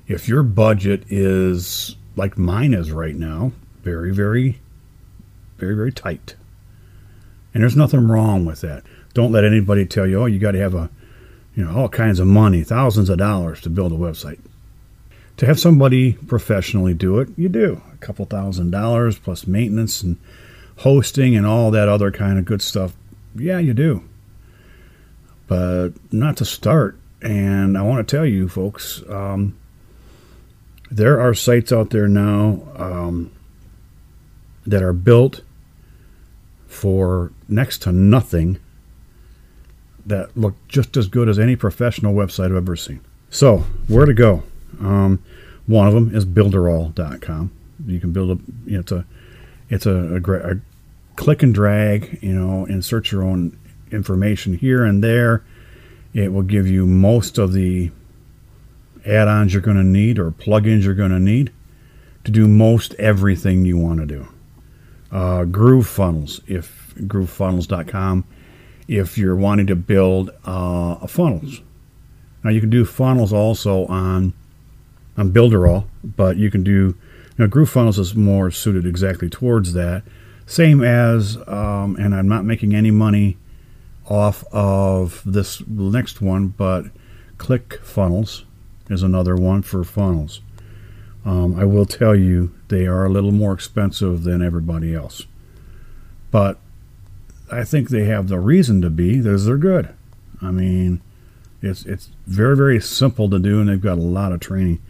If 0.07 0.27
your 0.27 0.41
budget 0.41 1.03
is 1.09 1.95
like 2.15 2.39
mine 2.39 2.73
is 2.73 2.91
right 2.91 3.15
now, 3.15 3.51
very, 3.83 4.11
very, 4.11 4.59
very, 5.57 5.75
very 5.75 5.91
tight, 5.91 6.35
and 7.53 7.61
there's 7.61 7.75
nothing 7.75 8.07
wrong 8.07 8.45
with 8.45 8.61
that. 8.61 8.83
Don't 9.13 9.31
let 9.31 9.45
anybody 9.45 9.85
tell 9.85 10.07
you, 10.07 10.23
oh, 10.23 10.25
you 10.25 10.39
got 10.39 10.51
to 10.51 10.59
have 10.59 10.73
a, 10.73 10.89
you 11.55 11.63
know, 11.63 11.77
all 11.77 11.89
kinds 11.89 12.19
of 12.19 12.25
money, 12.25 12.63
thousands 12.63 13.09
of 13.09 13.19
dollars 13.19 13.61
to 13.61 13.69
build 13.69 13.91
a 13.91 13.95
website. 13.95 14.39
To 15.37 15.45
have 15.45 15.59
somebody 15.59 16.13
professionally 16.13 16.95
do 16.95 17.19
it, 17.19 17.29
you 17.37 17.47
do 17.47 17.81
couple 18.05 18.25
thousand 18.25 18.69
dollars 18.69 19.17
plus 19.17 19.47
maintenance 19.47 20.03
and 20.03 20.17
hosting 20.77 21.35
and 21.35 21.45
all 21.45 21.71
that 21.71 21.89
other 21.89 22.11
kind 22.11 22.37
of 22.37 22.45
good 22.45 22.61
stuff. 22.61 22.93
Yeah, 23.35 23.59
you 23.59 23.73
do. 23.73 24.03
But 25.47 25.91
not 26.11 26.37
to 26.37 26.45
start. 26.45 26.97
And 27.21 27.77
I 27.77 27.81
want 27.81 28.07
to 28.07 28.15
tell 28.15 28.25
you, 28.25 28.47
folks, 28.47 29.01
um, 29.09 29.57
there 30.91 31.19
are 31.19 31.33
sites 31.33 31.71
out 31.71 31.89
there 31.89 32.07
now 32.07 32.61
um, 32.75 33.31
that 34.65 34.83
are 34.83 34.93
built 34.93 35.41
for 36.67 37.31
next 37.47 37.79
to 37.83 37.91
nothing 37.91 38.59
that 40.05 40.37
look 40.37 40.53
just 40.67 40.95
as 40.97 41.07
good 41.07 41.27
as 41.27 41.39
any 41.39 41.55
professional 41.55 42.13
website 42.13 42.45
I've 42.45 42.55
ever 42.57 42.75
seen. 42.75 43.01
So, 43.31 43.59
where 43.87 44.05
to 44.05 44.13
go? 44.13 44.43
Um, 44.79 45.23
one 45.65 45.87
of 45.87 45.93
them 45.95 46.15
is 46.15 46.25
builderall.com. 46.25 47.51
You 47.85 47.99
can 47.99 48.11
build 48.11 48.39
a, 48.39 48.41
you 48.65 48.73
know, 48.73 48.79
it's 48.79 48.91
a, 48.91 49.05
it's 49.69 49.85
a, 49.85 50.15
a, 50.15 50.51
a 50.51 50.59
click 51.15 51.43
and 51.43 51.53
drag, 51.53 52.19
you 52.21 52.33
know, 52.33 52.65
insert 52.65 53.11
your 53.11 53.23
own 53.23 53.57
information 53.91 54.57
here 54.57 54.83
and 54.83 55.03
there. 55.03 55.43
It 56.13 56.31
will 56.31 56.43
give 56.43 56.67
you 56.67 56.85
most 56.85 57.37
of 57.37 57.53
the 57.53 57.91
add-ons 59.05 59.53
you're 59.53 59.61
going 59.61 59.77
to 59.77 59.83
need 59.83 60.17
or 60.17 60.31
plugins 60.31 60.83
you're 60.83 60.93
going 60.93 61.11
to 61.11 61.19
need 61.19 61.51
to 62.23 62.31
do 62.31 62.47
most 62.47 62.93
everything 62.95 63.65
you 63.65 63.77
want 63.77 63.99
to 63.99 64.05
do. 64.05 64.27
Uh, 65.11 65.43
GrooveFunnels, 65.43 66.41
if 66.47 66.93
groovefunnels.com 66.97 68.25
if 68.87 69.17
you're 69.17 69.35
wanting 69.35 69.67
to 69.67 69.75
build 69.75 70.29
uh, 70.47 70.97
a 71.01 71.07
funnels. 71.07 71.61
Now 72.43 72.51
you 72.51 72.59
can 72.59 72.69
do 72.69 72.85
funnels 72.85 73.33
also 73.33 73.85
on 73.87 74.33
on 75.17 75.31
Builderall, 75.31 75.85
but 76.03 76.37
you 76.37 76.51
can 76.51 76.63
do 76.63 76.95
know 77.37 77.47
GrooveFunnels 77.47 77.99
is 77.99 78.15
more 78.15 78.51
suited 78.51 78.85
exactly 78.85 79.29
towards 79.29 79.73
that. 79.73 80.03
Same 80.45 80.83
as, 80.83 81.37
um, 81.47 81.97
and 81.99 82.13
I'm 82.13 82.27
not 82.27 82.45
making 82.45 82.75
any 82.75 82.91
money 82.91 83.37
off 84.07 84.43
of 84.53 85.21
this 85.25 85.65
next 85.67 86.21
one, 86.21 86.49
but 86.49 86.85
ClickFunnels 87.37 88.43
is 88.89 89.03
another 89.03 89.35
one 89.35 89.61
for 89.63 89.83
funnels. 89.83 90.41
Um, 91.25 91.59
I 91.59 91.65
will 91.65 91.87
tell 91.87 92.15
you 92.15 92.53
they 92.67 92.85
are 92.85 93.05
a 93.05 93.09
little 93.09 93.31
more 93.31 93.53
expensive 93.53 94.23
than 94.23 94.43
everybody 94.43 94.93
else, 94.93 95.25
but 96.29 96.59
I 97.51 97.63
think 97.63 97.89
they 97.89 98.05
have 98.05 98.27
the 98.27 98.39
reason 98.39 98.81
to 98.81 98.91
be 98.91 99.17
because 99.17 99.45
they're 99.45 99.57
good. 99.57 99.89
I 100.41 100.51
mean, 100.51 101.01
it's 101.63 101.83
it's 101.85 102.09
very 102.27 102.55
very 102.55 102.79
simple 102.79 103.27
to 103.29 103.39
do, 103.39 103.59
and 103.59 103.69
they've 103.69 103.81
got 103.81 103.97
a 103.97 104.01
lot 104.01 104.33
of 104.33 104.39
training. 104.39 104.81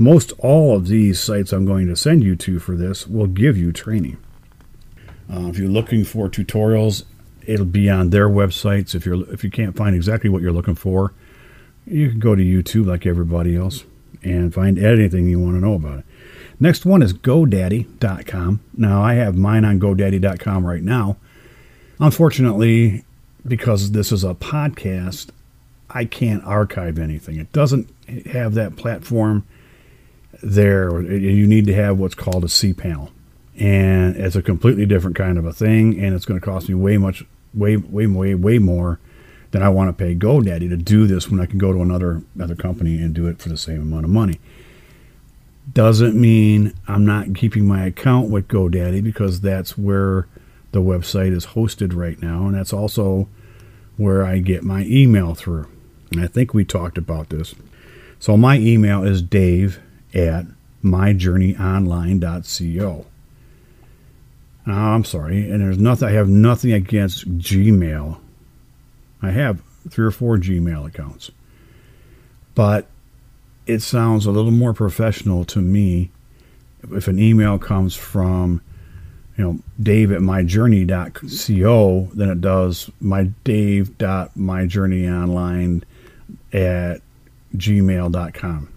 Most 0.00 0.32
all 0.38 0.74
of 0.74 0.88
these 0.88 1.20
sites 1.20 1.52
I'm 1.52 1.66
going 1.66 1.86
to 1.86 1.94
send 1.94 2.24
you 2.24 2.34
to 2.34 2.58
for 2.58 2.74
this 2.74 3.06
will 3.06 3.26
give 3.26 3.56
you 3.56 3.70
training. 3.70 4.16
Uh, 5.32 5.46
if 5.48 5.58
you're 5.58 5.68
looking 5.68 6.04
for 6.04 6.28
tutorials, 6.28 7.04
it'll 7.46 7.66
be 7.66 7.88
on 7.88 8.10
their 8.10 8.28
websites. 8.28 8.94
If 8.94 9.06
you're 9.06 9.30
if 9.32 9.44
you 9.44 9.50
can't 9.50 9.76
find 9.76 9.94
exactly 9.94 10.28
what 10.28 10.42
you're 10.42 10.50
looking 10.50 10.74
for, 10.74 11.12
you 11.86 12.10
can 12.10 12.18
go 12.18 12.34
to 12.34 12.42
YouTube 12.42 12.86
like 12.86 13.06
everybody 13.06 13.54
else 13.54 13.84
and 14.22 14.52
find 14.52 14.78
anything 14.78 15.28
you 15.28 15.38
want 15.38 15.54
to 15.56 15.60
know 15.60 15.74
about 15.74 16.00
it. 16.00 16.04
Next 16.58 16.84
one 16.84 17.02
is 17.02 17.12
GoDaddy.com. 17.14 18.60
Now 18.76 19.02
I 19.02 19.14
have 19.14 19.36
mine 19.36 19.64
on 19.64 19.78
GoDaddy.com 19.78 20.66
right 20.66 20.82
now 20.82 21.16
Unfortunately, 22.00 23.04
because 23.46 23.92
this 23.92 24.10
is 24.10 24.24
a 24.24 24.34
podcast, 24.34 25.28
I 25.90 26.06
can't 26.06 26.42
archive 26.44 26.98
anything. 26.98 27.38
It 27.38 27.52
doesn't 27.52 27.90
have 28.26 28.54
that 28.54 28.76
platform 28.76 29.46
there. 30.42 31.00
You 31.00 31.46
need 31.46 31.66
to 31.66 31.74
have 31.74 31.98
what's 31.98 32.14
called 32.14 32.44
a 32.44 32.48
cPanel. 32.48 33.10
And 33.58 34.16
it's 34.16 34.36
a 34.36 34.42
completely 34.42 34.86
different 34.86 35.16
kind 35.16 35.36
of 35.36 35.44
a 35.44 35.52
thing, 35.52 35.98
and 36.00 36.14
it's 36.14 36.24
going 36.24 36.40
to 36.40 36.44
cost 36.44 36.68
me 36.68 36.74
way 36.74 36.96
much, 36.96 37.24
way, 37.52 37.76
way, 37.76 38.06
way, 38.06 38.34
way 38.34 38.58
more 38.58 38.98
than 39.50 39.62
I 39.62 39.68
want 39.68 39.88
to 39.88 40.04
pay 40.04 40.14
GoDaddy 40.14 40.68
to 40.68 40.76
do 40.76 41.06
this 41.06 41.28
when 41.28 41.40
I 41.40 41.46
can 41.46 41.58
go 41.58 41.72
to 41.72 41.82
another 41.82 42.22
other 42.40 42.54
company 42.54 43.02
and 43.02 43.14
do 43.14 43.26
it 43.26 43.38
for 43.38 43.48
the 43.48 43.58
same 43.58 43.82
amount 43.82 44.04
of 44.04 44.10
money. 44.10 44.40
Doesn't 45.72 46.18
mean 46.18 46.72
I'm 46.88 47.04
not 47.04 47.34
keeping 47.34 47.66
my 47.66 47.84
account 47.84 48.30
with 48.30 48.48
GoDaddy 48.48 49.02
because 49.02 49.40
that's 49.40 49.76
where 49.76 50.26
the 50.72 50.80
website 50.80 51.32
is 51.32 51.46
hosted 51.46 51.94
right 51.94 52.20
now, 52.22 52.46
and 52.46 52.54
that's 52.54 52.72
also 52.72 53.28
where 53.96 54.24
I 54.24 54.38
get 54.38 54.62
my 54.62 54.84
email 54.84 55.34
through. 55.34 55.66
And 56.10 56.20
I 56.20 56.26
think 56.26 56.54
we 56.54 56.64
talked 56.64 56.96
about 56.96 57.28
this. 57.28 57.54
So 58.18 58.36
my 58.36 58.56
email 58.58 59.04
is 59.04 59.20
dave 59.20 59.80
at 60.14 60.46
myjourneyonline.co. 60.82 63.06
Now, 64.66 64.92
I'm 64.92 65.04
sorry, 65.04 65.50
and 65.50 65.60
there's 65.60 65.78
nothing, 65.78 66.08
I 66.08 66.12
have 66.12 66.28
nothing 66.28 66.72
against 66.72 67.38
Gmail. 67.38 68.18
I 69.22 69.30
have 69.30 69.62
three 69.88 70.06
or 70.06 70.10
four 70.10 70.36
Gmail 70.36 70.86
accounts. 70.86 71.30
But 72.54 72.86
it 73.66 73.80
sounds 73.80 74.26
a 74.26 74.30
little 74.30 74.50
more 74.50 74.74
professional 74.74 75.46
to 75.46 75.60
me 75.60 76.10
if 76.92 77.08
an 77.08 77.18
email 77.18 77.58
comes 77.58 77.94
from 77.94 78.60
you 79.36 79.44
know, 79.44 79.58
dave 79.82 80.12
at 80.12 80.20
myjourney.co 80.20 82.10
than 82.14 82.30
it 82.30 82.40
does 82.40 82.90
my 83.00 83.24
dave.myjourneyonline 83.44 85.82
at 86.52 87.00
gmail.com. 87.56 88.68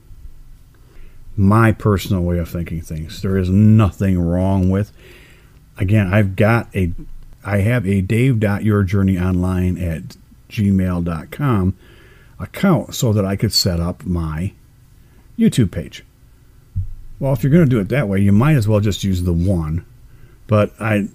My 1.36 1.72
personal 1.72 2.22
way 2.22 2.38
of 2.38 2.50
thinking 2.50 2.82
things. 2.82 3.22
There 3.22 3.38
is 3.38 3.50
nothing 3.50 4.20
wrong 4.20 4.70
with. 4.70 4.92
Again, 5.78 6.14
I've 6.14 6.36
got 6.36 6.74
a, 6.76 6.92
I 7.44 7.58
have 7.60 7.88
a 7.88 8.02
dave.yourjourneyonline 8.02 9.82
at 9.82 10.16
gmail.com 10.50 11.76
account 12.40 12.94
so 12.94 13.14
that 13.14 13.26
I 13.26 13.36
could 13.36 13.54
set 13.54 13.80
up 13.80 14.06
my 14.06 14.54
YouTube 15.38 15.72
page. 15.72 16.04
Well, 17.20 17.34
if 17.34 17.42
you're 17.42 17.52
going 17.52 17.66
to 17.66 17.70
do 17.70 17.80
it 17.80 17.90
that 17.90 18.08
way, 18.08 18.20
you 18.20 18.32
might 18.32 18.56
as 18.56 18.68
well 18.68 18.80
just 18.80 19.04
use 19.04 19.24
the 19.24 19.34
one 19.34 19.86
but 20.48 20.72
I, 20.80 21.08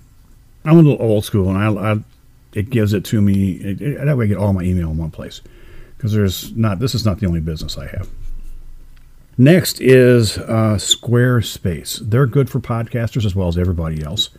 I'm 0.64 0.74
a 0.78 0.83
little 0.83 0.96
old 1.00 1.24
school, 1.24 1.48
and 1.48 1.59
I, 1.59 1.92
I 1.92 1.98
it 2.54 2.70
gives 2.70 2.92
it 2.92 3.04
to 3.07 3.20
me. 3.20 3.52
It, 3.52 3.81
it, 3.81 4.04
that 4.04 4.16
way, 4.16 4.24
I 4.24 4.28
get 4.28 4.38
all 4.38 4.52
my 4.52 4.62
email 4.62 4.90
in 4.90 4.96
one 4.96 5.11
place 5.11 5.40
because 5.96 6.12
there's 6.12 6.54
not. 6.57 6.78
This 6.78 6.94
is 6.94 7.04
not 7.04 7.20
the 7.20 7.26
only 7.26 7.40
business 7.40 7.78
I 7.78 7.87
have. 7.88 8.09
Next 9.40 9.81
is 9.81 10.37
uh, 10.37 10.77
Squarespace. 10.79 12.01
They're 12.01 12.27
good 12.27 12.51
for 12.51 12.59
podcasters 12.59 13.24
as 13.24 13.37
well 13.37 13.46
as 13.46 13.57
everybody 13.57 14.03
else. 14.03 14.31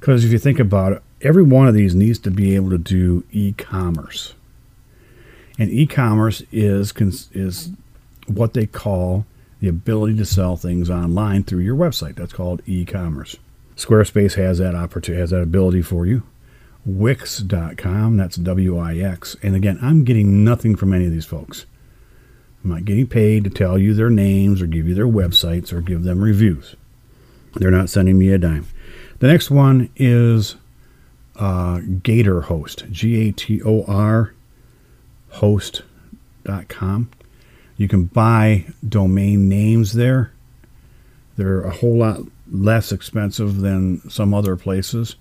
Because 0.00 0.24
if 0.24 0.32
you 0.32 0.38
think 0.38 0.58
about 0.58 0.92
it, 0.92 1.02
every 1.20 1.42
one 1.42 1.68
of 1.68 1.74
these 1.74 1.94
needs 1.94 2.18
to 2.20 2.30
be 2.30 2.56
able 2.56 2.70
to 2.70 2.78
do 2.78 3.22
e-commerce, 3.30 4.34
and 5.58 5.70
e-commerce 5.70 6.42
is 6.50 6.94
is 7.32 7.68
what 8.26 8.54
they 8.54 8.64
call 8.64 9.26
the 9.60 9.68
ability 9.68 10.16
to 10.16 10.24
sell 10.24 10.56
things 10.56 10.88
online 10.88 11.44
through 11.44 11.60
your 11.60 11.76
website. 11.76 12.16
That's 12.16 12.32
called 12.32 12.62
e-commerce. 12.64 13.36
Squarespace 13.76 14.34
has 14.36 14.56
that 14.56 14.74
opportunity, 14.74 15.20
has 15.20 15.30
that 15.30 15.42
ability 15.42 15.82
for 15.82 16.06
you. 16.06 16.22
Wix.com, 16.86 18.16
that's 18.16 18.36
W-I-X. 18.36 19.36
And 19.42 19.54
again, 19.54 19.78
I'm 19.82 20.04
getting 20.04 20.44
nothing 20.44 20.76
from 20.76 20.94
any 20.94 21.04
of 21.04 21.12
these 21.12 21.26
folks. 21.26 21.66
I'm 22.62 22.70
not 22.70 22.84
getting 22.84 23.06
paid 23.06 23.44
to 23.44 23.50
tell 23.50 23.78
you 23.78 23.94
their 23.94 24.10
names 24.10 24.60
or 24.60 24.66
give 24.66 24.86
you 24.86 24.94
their 24.94 25.06
websites 25.06 25.72
or 25.72 25.80
give 25.80 26.02
them 26.02 26.20
reviews. 26.20 26.76
They're 27.54 27.70
not 27.70 27.90
sending 27.90 28.18
me 28.18 28.30
a 28.30 28.38
dime. 28.38 28.66
The 29.18 29.28
next 29.28 29.50
one 29.50 29.90
is 29.96 30.56
uh, 31.36 31.80
Gator 32.02 32.42
Host, 32.42 32.84
G 32.90 33.28
A 33.28 33.32
T 33.32 33.62
O 33.62 33.84
R 33.84 34.34
host.com. 35.30 37.10
You 37.76 37.88
can 37.88 38.04
buy 38.04 38.66
domain 38.86 39.48
names 39.48 39.94
there. 39.94 40.32
They're 41.36 41.62
a 41.62 41.70
whole 41.70 41.98
lot 41.98 42.20
less 42.50 42.92
expensive 42.92 43.58
than 43.58 44.08
some 44.10 44.34
other 44.34 44.56
places. 44.56 45.16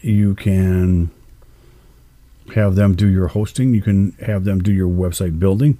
You 0.00 0.34
can 0.34 1.10
have 2.54 2.74
them 2.76 2.94
do 2.94 3.08
your 3.08 3.28
hosting. 3.28 3.74
You 3.74 3.82
can 3.82 4.12
have 4.20 4.44
them 4.44 4.62
do 4.62 4.70
your 4.72 4.88
website 4.88 5.38
building. 5.38 5.78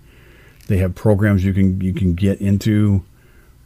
They 0.67 0.79
have 0.79 0.95
programs 0.95 1.45
you 1.45 1.53
can 1.53 1.81
you 1.81 1.93
can 1.93 2.15
get 2.15 2.41
into 2.41 3.05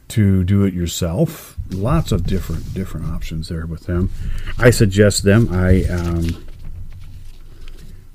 to 0.09 0.43
do 0.43 0.63
it 0.63 0.73
yourself. 0.73 1.55
Lots 1.69 2.11
of 2.11 2.25
different 2.25 2.73
different 2.73 3.07
options 3.07 3.49
there 3.49 3.65
with 3.65 3.85
them. 3.85 4.11
I 4.57 4.71
suggest 4.71 5.23
them. 5.23 5.49
I 5.51 5.83
um, 5.85 6.45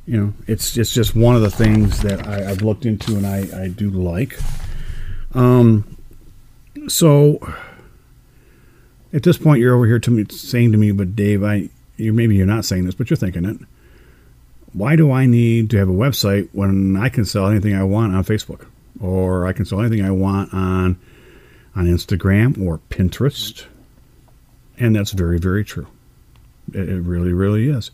you 0.07 0.21
know, 0.21 0.35
it's 0.47 0.77
it's 0.77 0.93
just 0.93 1.17
one 1.17 1.35
of 1.35 1.43
the 1.43 1.51
things 1.51 2.03
that 2.03 2.27
I, 2.27 2.43
have 2.43 2.63
looked 2.63 2.85
into 2.85 3.17
and 3.17 3.27
I, 3.27 3.65
I 3.65 3.69
do 3.69 3.91
like. 3.91 4.39
Um, 5.33 5.97
so 6.89 7.39
at 9.13 9.23
this 9.23 9.39
point, 9.39 9.61
you're 9.61 9.75
over 9.75 9.87
here 9.87 9.99
to 9.99 10.11
me 10.11 10.27
saying 10.29 10.73
to 10.73 10.79
me, 10.79 10.93
but 10.93 11.17
Dave, 11.17 11.43
I 11.43 11.71
you 11.97 12.13
maybe 12.13 12.37
you're 12.37 12.47
not 12.47 12.65
saying 12.65 12.85
this, 12.85 12.95
but 12.95 13.09
you're 13.09 13.17
thinking 13.17 13.45
it. 13.45 13.57
Why 14.73 14.97
do 14.97 15.13
I 15.13 15.27
need 15.27 15.71
to 15.71 15.79
have 15.79 15.89
a 15.89 15.93
website 15.93 16.49
when 16.53 16.97
I 16.97 17.09
can 17.09 17.25
sell 17.25 17.47
anything 17.47 17.75
I 17.75 17.85
want 17.85 18.15
on 18.15 18.25
Facebook, 18.25 18.67
or 19.01 19.47
I 19.47 19.53
can 19.53 19.65
sell 19.65 19.81
anything 19.81 20.05
I 20.05 20.11
want 20.11 20.53
on 20.53 20.99
on 21.77 21.87
Instagram 21.87 22.61
or 22.61 22.81
Pinterest? 22.91 23.65
And 24.79 24.95
that's 24.95 25.13
very 25.13 25.39
very 25.39 25.65
true. 25.65 25.87
It, 26.73 26.89
it 26.89 27.01
really 27.01 27.33
really 27.33 27.69
is. 27.69 27.91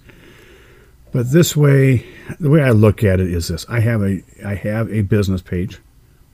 But 1.12 1.32
this 1.32 1.56
way, 1.56 2.06
the 2.38 2.50
way 2.50 2.62
I 2.62 2.70
look 2.70 3.02
at 3.02 3.20
it 3.20 3.32
is 3.32 3.48
this: 3.48 3.66
I 3.68 3.80
have 3.80 4.02
a 4.02 4.22
I 4.44 4.54
have 4.54 4.90
a 4.92 5.02
business 5.02 5.42
page 5.42 5.80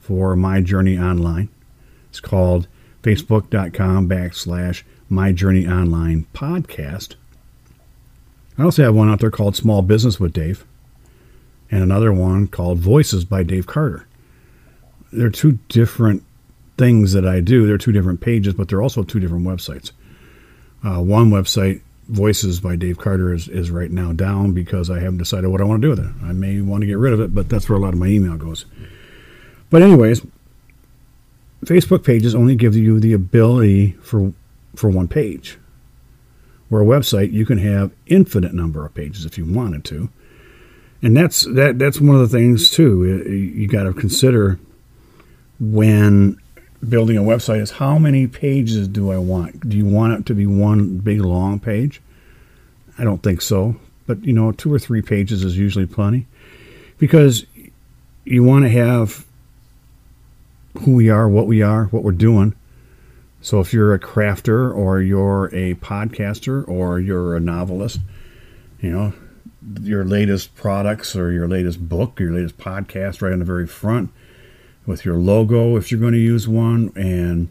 for 0.01 0.37
my 0.37 0.61
journey 0.61 0.99
online. 0.99 1.49
It's 2.11 2.21
called 2.21 2.69
facebook.com 3.03 4.09
backslash 4.09 4.83
my 5.09 5.33
journey 5.33 5.67
online 5.67 6.27
podcast. 6.35 7.15
I 8.59 8.63
also 8.63 8.83
have 8.85 8.95
one 8.95 9.09
out 9.09 9.21
there 9.21 9.31
called 9.31 9.55
Small 9.55 9.83
Business 9.83 10.19
with 10.19 10.33
Dave, 10.33 10.65
and 11.71 11.83
another 11.83 12.13
one 12.13 12.49
called 12.49 12.79
Voices 12.79 13.25
by 13.25 13.43
Dave 13.43 13.67
Carter. 13.67 14.07
They're 15.13 15.31
two 15.31 15.59
different 15.69 16.23
things 16.77 17.13
that 17.13 17.27
I 17.27 17.41
do. 17.41 17.67
They're 17.67 17.79
two 17.79 17.93
different 17.93 18.21
pages, 18.21 18.55
but 18.55 18.69
they're 18.69 18.83
also 18.83 19.03
two 19.03 19.21
different 19.21 19.47
websites. 19.47 19.93
Uh, 20.85 21.01
one 21.01 21.31
website 21.31 21.81
Voices 22.09 22.61
by 22.61 22.77
Dave 22.77 22.99
Carter 22.99 23.35
is, 23.35 23.49
is 23.49 23.69
right 23.73 23.91
now 23.91 24.13
down 24.13 24.53
because 24.53 24.91
I 24.91 25.01
haven't 25.01 25.19
decided 25.19 25.49
what 25.49 25.61
I 25.61 25.65
want 25.65 25.83
to 25.83 25.87
do 25.87 25.91
with 25.91 25.99
it. 25.99 26.13
I 26.25 26.33
may 26.33 26.61
want 26.61 26.83
to 26.83 26.87
get 26.87 26.99
rid 26.99 27.13
of 27.13 27.21
it, 27.21 27.35
but 27.35 27.49
that's 27.49 27.69
where 27.69 27.77
a 27.77 27.81
lot 27.81 27.95
of 27.95 27.99
my 27.99 28.07
email 28.07 28.37
goes. 28.37 28.65
But 29.71 29.83
anyways, 29.83 30.25
Facebook 31.65 32.05
pages 32.05 32.33
only 32.33 32.55
give 32.55 32.77
you 32.77 33.01
the 33.01 33.13
ability 33.13 33.93
for 34.03 34.33
for 34.77 34.89
one 34.89 35.09
page. 35.09 35.59
Where 36.69 36.83
a 36.83 36.85
website 36.85 37.33
you 37.33 37.45
can 37.45 37.59
have 37.59 37.91
infinite 38.07 38.55
number 38.55 38.87
of 38.87 38.95
pages 38.95 39.25
if 39.25 39.37
you 39.37 39.45
wanted 39.45 39.85
to. 39.87 40.09
And 41.03 41.17
that's 41.17 41.43
that 41.55 41.77
that's 41.81 42.01
one 42.01 42.15
of 42.15 42.31
the 42.31 42.39
things 42.39 42.71
too. 42.71 43.05
You 43.05 43.67
got 43.67 43.83
to 43.83 43.93
consider 43.93 44.61
when 45.59 46.39
building 46.87 47.17
a 47.17 47.23
website 47.23 47.61
is 47.61 47.73
how 47.73 47.99
many 47.99 48.27
pages 48.27 48.89
do 48.89 49.11
I 49.11 49.19
want? 49.19 49.69
Do 49.69 49.77
you 49.77 49.87
want 49.87 50.13
it 50.21 50.27
to 50.27 50.35
be 50.35 50.47
one 50.47 50.99
big 50.99 51.21
long 51.21 51.59
page? 51.59 52.01
I 52.99 53.05
don't 53.05 53.23
think 53.23 53.43
so. 53.43 53.77
But, 54.07 54.25
you 54.25 54.33
know, 54.33 54.53
two 54.53 54.73
or 54.73 54.79
three 54.79 55.03
pages 55.03 55.43
is 55.43 55.59
usually 55.59 55.87
plenty 55.87 56.27
because 56.99 57.45
you 58.25 58.45
want 58.45 58.65
to 58.65 58.71
have 58.71 59.25
who 60.81 60.95
we 60.95 61.09
are, 61.09 61.29
what 61.29 61.47
we 61.47 61.63
are, 61.63 61.87
what 61.87 62.03
we're 62.03 62.13
doing. 62.13 62.55
So 63.41 63.61
if 63.61 63.73
you're 63.73 63.95
a 63.95 63.99
crafter 63.99 64.75
or 64.75 65.01
you're 65.01 65.47
a 65.47 65.75
podcaster 65.75 66.67
or 66.69 67.01
you're 67.01 67.37
a 67.37 67.41
novelist, 67.41 68.01
you 68.81 68.91
know, 68.91 69.13
your 69.81 70.05
latest 70.05 70.55
products 70.55 71.17
or 71.17 71.33
your 71.33 71.49
latest 71.49 71.89
book, 71.89 72.21
your 72.21 72.33
latest 72.33 72.59
podcast 72.59 73.23
right 73.23 73.33
on 73.33 73.41
the 73.41 73.45
very 73.45 73.67
front 73.67 74.11
with 74.87 75.05
your 75.05 75.17
logo 75.17 75.77
if 75.77 75.91
you're 75.91 76.01
going 76.01 76.13
to 76.13 76.19
use 76.19 76.47
one 76.49 76.93
and 76.95 77.49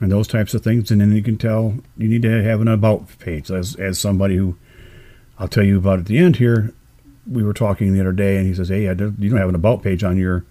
and 0.00 0.10
those 0.10 0.26
types 0.26 0.54
of 0.54 0.62
things. 0.62 0.90
And 0.90 1.00
then 1.00 1.12
you 1.12 1.22
can 1.22 1.36
tell 1.36 1.76
you 1.96 2.08
need 2.08 2.22
to 2.22 2.42
have 2.42 2.60
an 2.60 2.68
about 2.68 3.18
page. 3.18 3.50
As 3.50 3.76
as 3.76 3.98
somebody 3.98 4.36
who 4.36 4.56
I'll 5.38 5.48
tell 5.48 5.64
you 5.64 5.78
about 5.78 6.00
at 6.00 6.06
the 6.06 6.18
end 6.18 6.36
here 6.36 6.74
we 7.30 7.42
were 7.42 7.52
talking 7.52 7.92
the 7.92 8.00
other 8.00 8.12
day 8.12 8.36
and 8.36 8.46
he 8.46 8.54
says 8.54 8.68
hey 8.68 8.92
do, 8.94 9.14
you 9.18 9.30
don't 9.30 9.38
have 9.38 9.48
an 9.48 9.54
about 9.54 9.82
page 9.82 10.02
on 10.02 10.16
your 10.16 10.44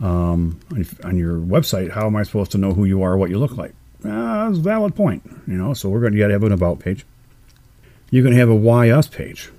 um, 0.00 0.58
on 1.04 1.16
your 1.16 1.38
website. 1.38 1.90
How 1.90 2.06
am 2.06 2.16
I 2.16 2.22
supposed 2.24 2.50
to 2.52 2.58
know 2.58 2.72
who 2.72 2.84
you 2.84 3.02
are 3.02 3.16
what 3.16 3.30
you 3.30 3.38
look 3.38 3.56
like? 3.56 3.74
Uh, 4.04 4.46
that's 4.46 4.58
a 4.58 4.62
valid 4.62 4.96
point 4.96 5.22
you 5.46 5.56
know 5.56 5.74
so 5.74 5.88
we're 5.88 6.00
going 6.00 6.12
to 6.12 6.18
got 6.18 6.28
to 6.28 6.32
have 6.32 6.42
an 6.42 6.52
about 6.52 6.78
page. 6.78 7.04
You 8.10 8.22
can 8.22 8.32
have 8.32 8.48
a 8.48 8.54
why 8.54 8.90
us 8.90 9.06
page. 9.06 9.50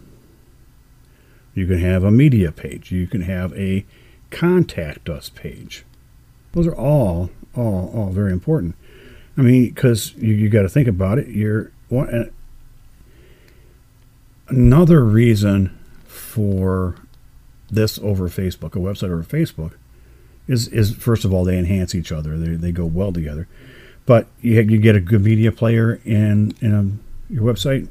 You 1.55 1.67
can 1.67 1.79
have 1.79 2.03
a 2.03 2.11
media 2.11 2.51
page. 2.51 2.91
You 2.91 3.07
can 3.07 3.21
have 3.21 3.53
a 3.53 3.85
contact 4.33 5.07
us 5.07 5.29
page. 5.29 5.85
Those 6.51 6.67
are 6.67 6.75
all, 6.75 7.29
all, 7.55 7.91
all 7.95 8.09
very 8.09 8.31
important. 8.31 8.75
I 9.37 9.41
mean, 9.41 9.69
because 9.69 10.13
you, 10.15 10.33
you 10.33 10.49
got 10.49 10.63
to 10.63 10.69
think 10.69 10.87
about 10.87 11.19
it. 11.19 11.27
You're 11.27 11.71
uh, 11.91 12.25
another 14.47 15.03
reason 15.03 15.77
for 16.05 16.95
this 17.69 17.97
over 17.99 18.29
Facebook, 18.29 18.75
a 18.75 18.79
website 18.79 19.05
over 19.05 19.23
Facebook, 19.23 19.73
is 20.47 20.67
is 20.67 20.93
first 20.93 21.25
of 21.25 21.33
all 21.33 21.45
they 21.45 21.57
enhance 21.57 21.95
each 21.95 22.11
other. 22.11 22.37
They 22.37 22.55
they 22.55 22.71
go 22.71 22.85
well 22.85 23.13
together. 23.13 23.47
But 24.05 24.27
you 24.41 24.61
you 24.61 24.77
get 24.77 24.95
a 24.95 24.99
good 24.99 25.23
media 25.23 25.51
player 25.51 25.99
in 26.05 26.53
in 26.61 26.73
a, 26.73 27.33
your 27.33 27.43
website. 27.43 27.87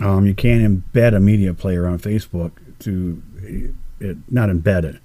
Um, 0.00 0.26
you 0.26 0.34
can't 0.34 0.62
embed 0.62 1.14
a 1.14 1.20
media 1.20 1.54
player 1.54 1.86
on 1.86 1.98
Facebook 1.98 2.52
to 2.80 3.22
it, 4.00 4.16
not 4.30 4.48
embed 4.48 4.84
it, 4.84 4.96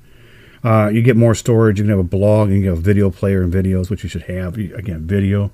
uh, 0.65 0.89
you 0.89 1.03
get 1.03 1.15
more 1.15 1.35
storage. 1.35 1.77
You 1.77 1.83
can 1.83 1.91
have 1.91 1.99
a 1.99 2.03
blog. 2.03 2.49
You 2.49 2.55
can 2.55 2.69
have 2.69 2.79
a 2.79 2.81
video 2.81 3.11
player 3.11 3.43
and 3.43 3.53
videos, 3.53 3.91
which 3.91 4.01
you 4.01 4.09
should 4.09 4.23
have. 4.23 4.57
Again, 4.57 5.05
video. 5.05 5.51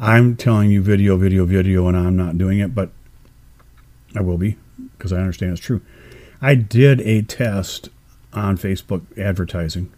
I'm 0.00 0.34
telling 0.36 0.70
you 0.70 0.82
video, 0.82 1.16
video, 1.16 1.44
video, 1.44 1.86
and 1.86 1.96
I'm 1.96 2.16
not 2.16 2.36
doing 2.36 2.58
it, 2.58 2.74
but 2.74 2.90
I 4.16 4.20
will 4.20 4.36
be 4.36 4.56
because 4.96 5.12
I 5.12 5.18
understand 5.18 5.52
it's 5.52 5.60
true. 5.60 5.82
I 6.42 6.56
did 6.56 7.00
a 7.02 7.22
test 7.22 7.90
on 8.32 8.58
Facebook 8.58 9.02
advertising. 9.16 9.92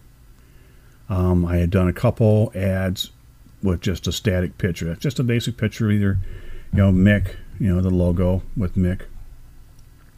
Um, 1.09 1.43
I 1.43 1.57
had 1.57 1.71
done 1.71 1.87
a 1.87 1.93
couple 1.93 2.51
ads 2.53 3.09
with 3.63 3.81
just 3.81 4.05
a 4.05 4.11
static 4.11 4.59
picture, 4.59 4.95
just 4.95 5.19
a 5.19 5.23
basic 5.23 5.57
picture, 5.57 5.89
either 5.89 6.19
you 6.71 6.77
know 6.77 6.91
Mick, 6.91 7.37
you 7.59 7.73
know 7.73 7.81
the 7.81 7.89
logo 7.89 8.43
with 8.55 8.75
Mick, 8.75 9.01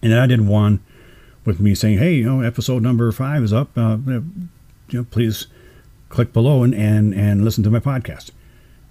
and 0.01 0.11
then 0.11 0.19
I 0.19 0.27
did 0.27 0.41
one 0.41 0.81
with 1.45 1.59
me 1.59 1.75
saying, 1.75 1.99
"Hey, 1.99 2.15
you 2.15 2.25
know, 2.25 2.41
episode 2.41 2.83
number 2.83 3.11
five 3.11 3.43
is 3.43 3.53
up. 3.53 3.77
Uh, 3.77 3.97
you 4.05 4.23
know, 4.91 5.03
please 5.09 5.47
click 6.09 6.33
below 6.33 6.63
and, 6.63 6.73
and 6.73 7.13
and 7.13 7.43
listen 7.43 7.63
to 7.63 7.69
my 7.69 7.79
podcast." 7.79 8.31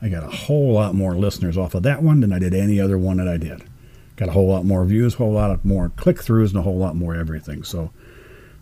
I 0.00 0.08
got 0.08 0.24
a 0.24 0.36
whole 0.36 0.72
lot 0.72 0.96
more 0.96 1.14
listeners 1.14 1.56
off 1.56 1.74
of 1.74 1.84
that 1.84 2.02
one 2.02 2.20
than 2.20 2.32
I 2.32 2.40
did 2.40 2.54
any 2.54 2.80
other 2.80 2.98
one 2.98 3.18
that 3.18 3.28
I 3.28 3.36
did. 3.36 3.62
Got 4.16 4.30
a 4.30 4.32
whole 4.32 4.48
lot 4.48 4.64
more 4.64 4.84
views, 4.84 5.14
a 5.14 5.18
whole 5.18 5.32
lot 5.32 5.64
more 5.64 5.90
click 5.90 6.16
throughs, 6.16 6.48
and 6.48 6.56
a 6.56 6.62
whole 6.62 6.76
lot 6.76 6.96
more 6.96 7.14
everything. 7.14 7.62
So 7.62 7.92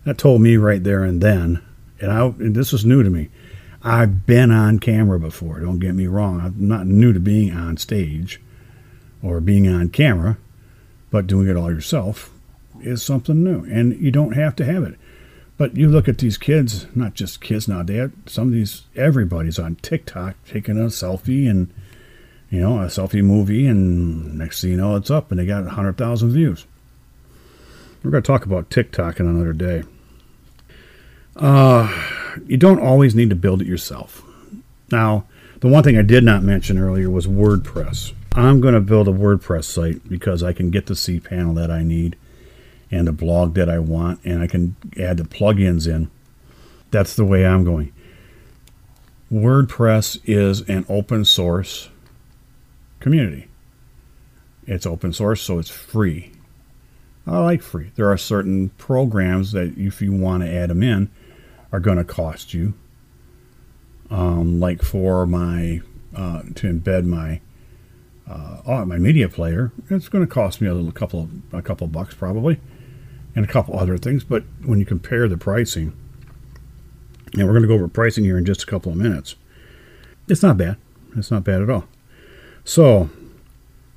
that 0.05 0.18
told 0.18 0.42
me 0.42 0.59
right 0.59 0.85
there 0.85 1.03
and 1.03 1.22
then, 1.22 1.62
and 1.98 2.12
I 2.12 2.26
and 2.26 2.55
this 2.55 2.72
was 2.72 2.85
new 2.85 3.03
to 3.03 3.11
me. 3.11 3.31
I've 3.83 4.26
been 4.26 4.50
on 4.50 4.79
camera 4.79 5.18
before. 5.18 5.61
Don't 5.61 5.79
get 5.79 5.94
me 5.94 6.07
wrong. 6.07 6.40
I'm 6.40 6.68
not 6.68 6.87
new 6.87 7.14
to 7.14 7.20
being 7.20 7.53
on 7.53 7.79
stage 7.79 8.40
or 9.22 9.40
being 9.40 9.66
on 9.66 9.88
camera, 9.88 10.37
but 11.11 11.26
doing 11.26 11.48
it 11.48 11.57
all 11.57 11.70
yourself 11.72 12.31
is 12.83 13.03
something 13.03 13.43
new, 13.43 13.64
and 13.64 14.01
you 14.01 14.11
don't 14.11 14.33
have 14.33 14.57
to 14.57 14.64
have 14.64 14.83
it. 14.83 14.99
But 15.57 15.77
you 15.77 15.88
look 15.88 16.09
at 16.09 16.19
these 16.19 16.38
kids, 16.38 16.87
not 16.95 17.14
just 17.14 17.43
kids 17.43 17.69
now, 17.69 17.83
they 17.83 17.97
have 17.97 18.12
Some 18.27 18.49
of 18.49 18.55
these, 18.55 18.85
everybody's 18.97 19.59
on 19.59 19.77
TikTok 19.77 20.37
taking 20.47 20.79
a 20.79 20.87
selfie 20.87 21.51
and 21.51 21.73
you 22.51 22.61
know 22.61 22.81
a 22.81 22.87
selfie 22.87 23.23
movie, 23.23 23.66
and 23.66 24.38
next 24.38 24.62
thing 24.62 24.71
you 24.71 24.77
know, 24.77 24.97
it's 24.97 25.11
up 25.11 25.31
and 25.31 25.38
they 25.38 25.47
got 25.47 25.66
hundred 25.66 25.99
thousand 25.99 26.31
views. 26.31 26.66
We're 28.03 28.11
going 28.11 28.23
to 28.23 28.27
talk 28.27 28.47
about 28.47 28.71
TikTok 28.71 29.21
in 29.21 29.27
another 29.27 29.53
day. 29.53 29.83
Uh, 31.37 31.93
you 32.47 32.57
don't 32.57 32.81
always 32.81 33.14
need 33.14 33.29
to 33.31 33.37
build 33.37 33.61
it 33.61 33.66
yourself. 33.66 34.23
Now, 34.90 35.27
the 35.61 35.69
one 35.69 35.85
thing 35.85 35.99
I 35.99 36.03
did 36.03 36.25
not 36.25 36.43
mention 36.43 36.79
earlier 36.79 37.11
was 37.11 37.27
WordPress. 37.27 38.14
I'm 38.33 38.61
going 38.61 38.75
to 38.75 38.81
build 38.81 39.09
a 39.09 39.12
WordPress 39.12 39.64
site 39.64 40.09
because 40.09 40.43
I 40.43 40.53
can 40.53 40.71
get 40.71 40.87
the 40.87 40.95
cPanel 40.95 41.55
that 41.57 41.71
I 41.71 41.83
need 41.83 42.16
and 42.90 43.07
the 43.07 43.12
blog 43.12 43.55
that 43.55 43.68
I 43.68 43.79
want, 43.79 44.20
and 44.24 44.42
I 44.42 44.46
can 44.46 44.76
add 44.98 45.16
the 45.16 45.24
plugins 45.24 45.87
in. 45.87 46.11
That's 46.90 47.14
the 47.14 47.24
way 47.24 47.46
I'm 47.46 47.64
going. 47.64 47.92
WordPress 49.33 50.20
is 50.24 50.62
an 50.62 50.85
open 50.88 51.24
source 51.24 51.88
community. 52.98 53.46
It's 54.66 54.87
open 54.87 55.12
source, 55.12 55.40
so 55.40 55.59
it's 55.59 55.70
free. 55.70 56.33
I 57.26 57.38
like 57.38 57.62
free. 57.62 57.92
There 57.94 58.11
are 58.11 58.18
certain 58.18 58.70
programs 58.70 59.53
that, 59.53 59.79
if 59.79 60.03
you 60.03 60.12
want 60.12 60.42
to 60.42 60.53
add 60.53 60.70
them 60.70 60.83
in, 60.83 61.11
are 61.72 61.81
going 61.81 61.98
to 61.98 62.05
cost 62.05 62.55
you. 62.55 62.74
Um, 64.11 64.59
like 64.59 64.83
for 64.83 65.26
my 65.26 65.81
uh, 66.16 66.42
to 66.57 66.72
embed 66.72 67.05
my 67.05 67.40
uh, 68.29 68.85
my 68.85 68.98
media 68.98 69.29
player, 69.29 69.70
it's 69.88 70.09
going 70.09 70.26
to 70.26 70.33
cost 70.33 70.61
me 70.61 70.66
a 70.66 70.74
little 70.74 70.90
couple 70.90 71.29
a 71.53 71.62
couple 71.62 71.87
bucks 71.87 72.14
probably, 72.14 72.59
and 73.35 73.45
a 73.45 73.49
couple 73.49 73.79
other 73.79 73.99
things. 73.99 74.25
But 74.25 74.45
when 74.64 74.79
you 74.79 74.87
compare 74.87 75.29
the 75.29 75.37
pricing, 75.37 75.97
and 77.35 77.45
we're 77.45 77.53
going 77.53 77.62
to 77.62 77.69
go 77.69 77.75
over 77.75 77.88
pricing 77.88 78.25
here 78.25 78.38
in 78.38 78.45
just 78.45 78.62
a 78.62 78.66
couple 78.66 78.93
of 78.93 78.99
minutes, 78.99 79.37
it's 80.29 80.43
not 80.43 80.57
bad. 80.57 80.77
It's 81.16 81.31
not 81.31 81.45
bad 81.45 81.62
at 81.62 81.71
all. 81.71 81.85
So, 82.64 83.11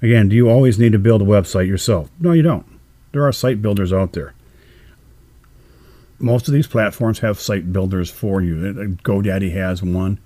again, 0.02 0.30
do 0.30 0.36
you 0.36 0.50
always 0.50 0.80
need 0.80 0.91
to 0.93 1.00
build 1.00 1.22
a 1.22 1.26
website 1.26 1.67
yourself? 1.67 2.10
No, 2.19 2.32
you 2.32 2.41
don't. 2.41 2.65
There 3.12 3.26
are 3.26 3.32
site 3.32 3.62
builders 3.62 3.93
out 3.93 4.13
there. 4.13 4.34
Most 6.19 6.48
of 6.48 6.54
these 6.54 6.67
platforms 6.67 7.19
have 7.19 7.39
site 7.39 7.72
builders 7.74 8.10
for 8.10 8.41
you. 8.41 8.56
Uh, 8.56 8.82
uh, 8.82 8.86
GoDaddy 9.04 9.52
has 9.54 9.84
one 9.84 10.19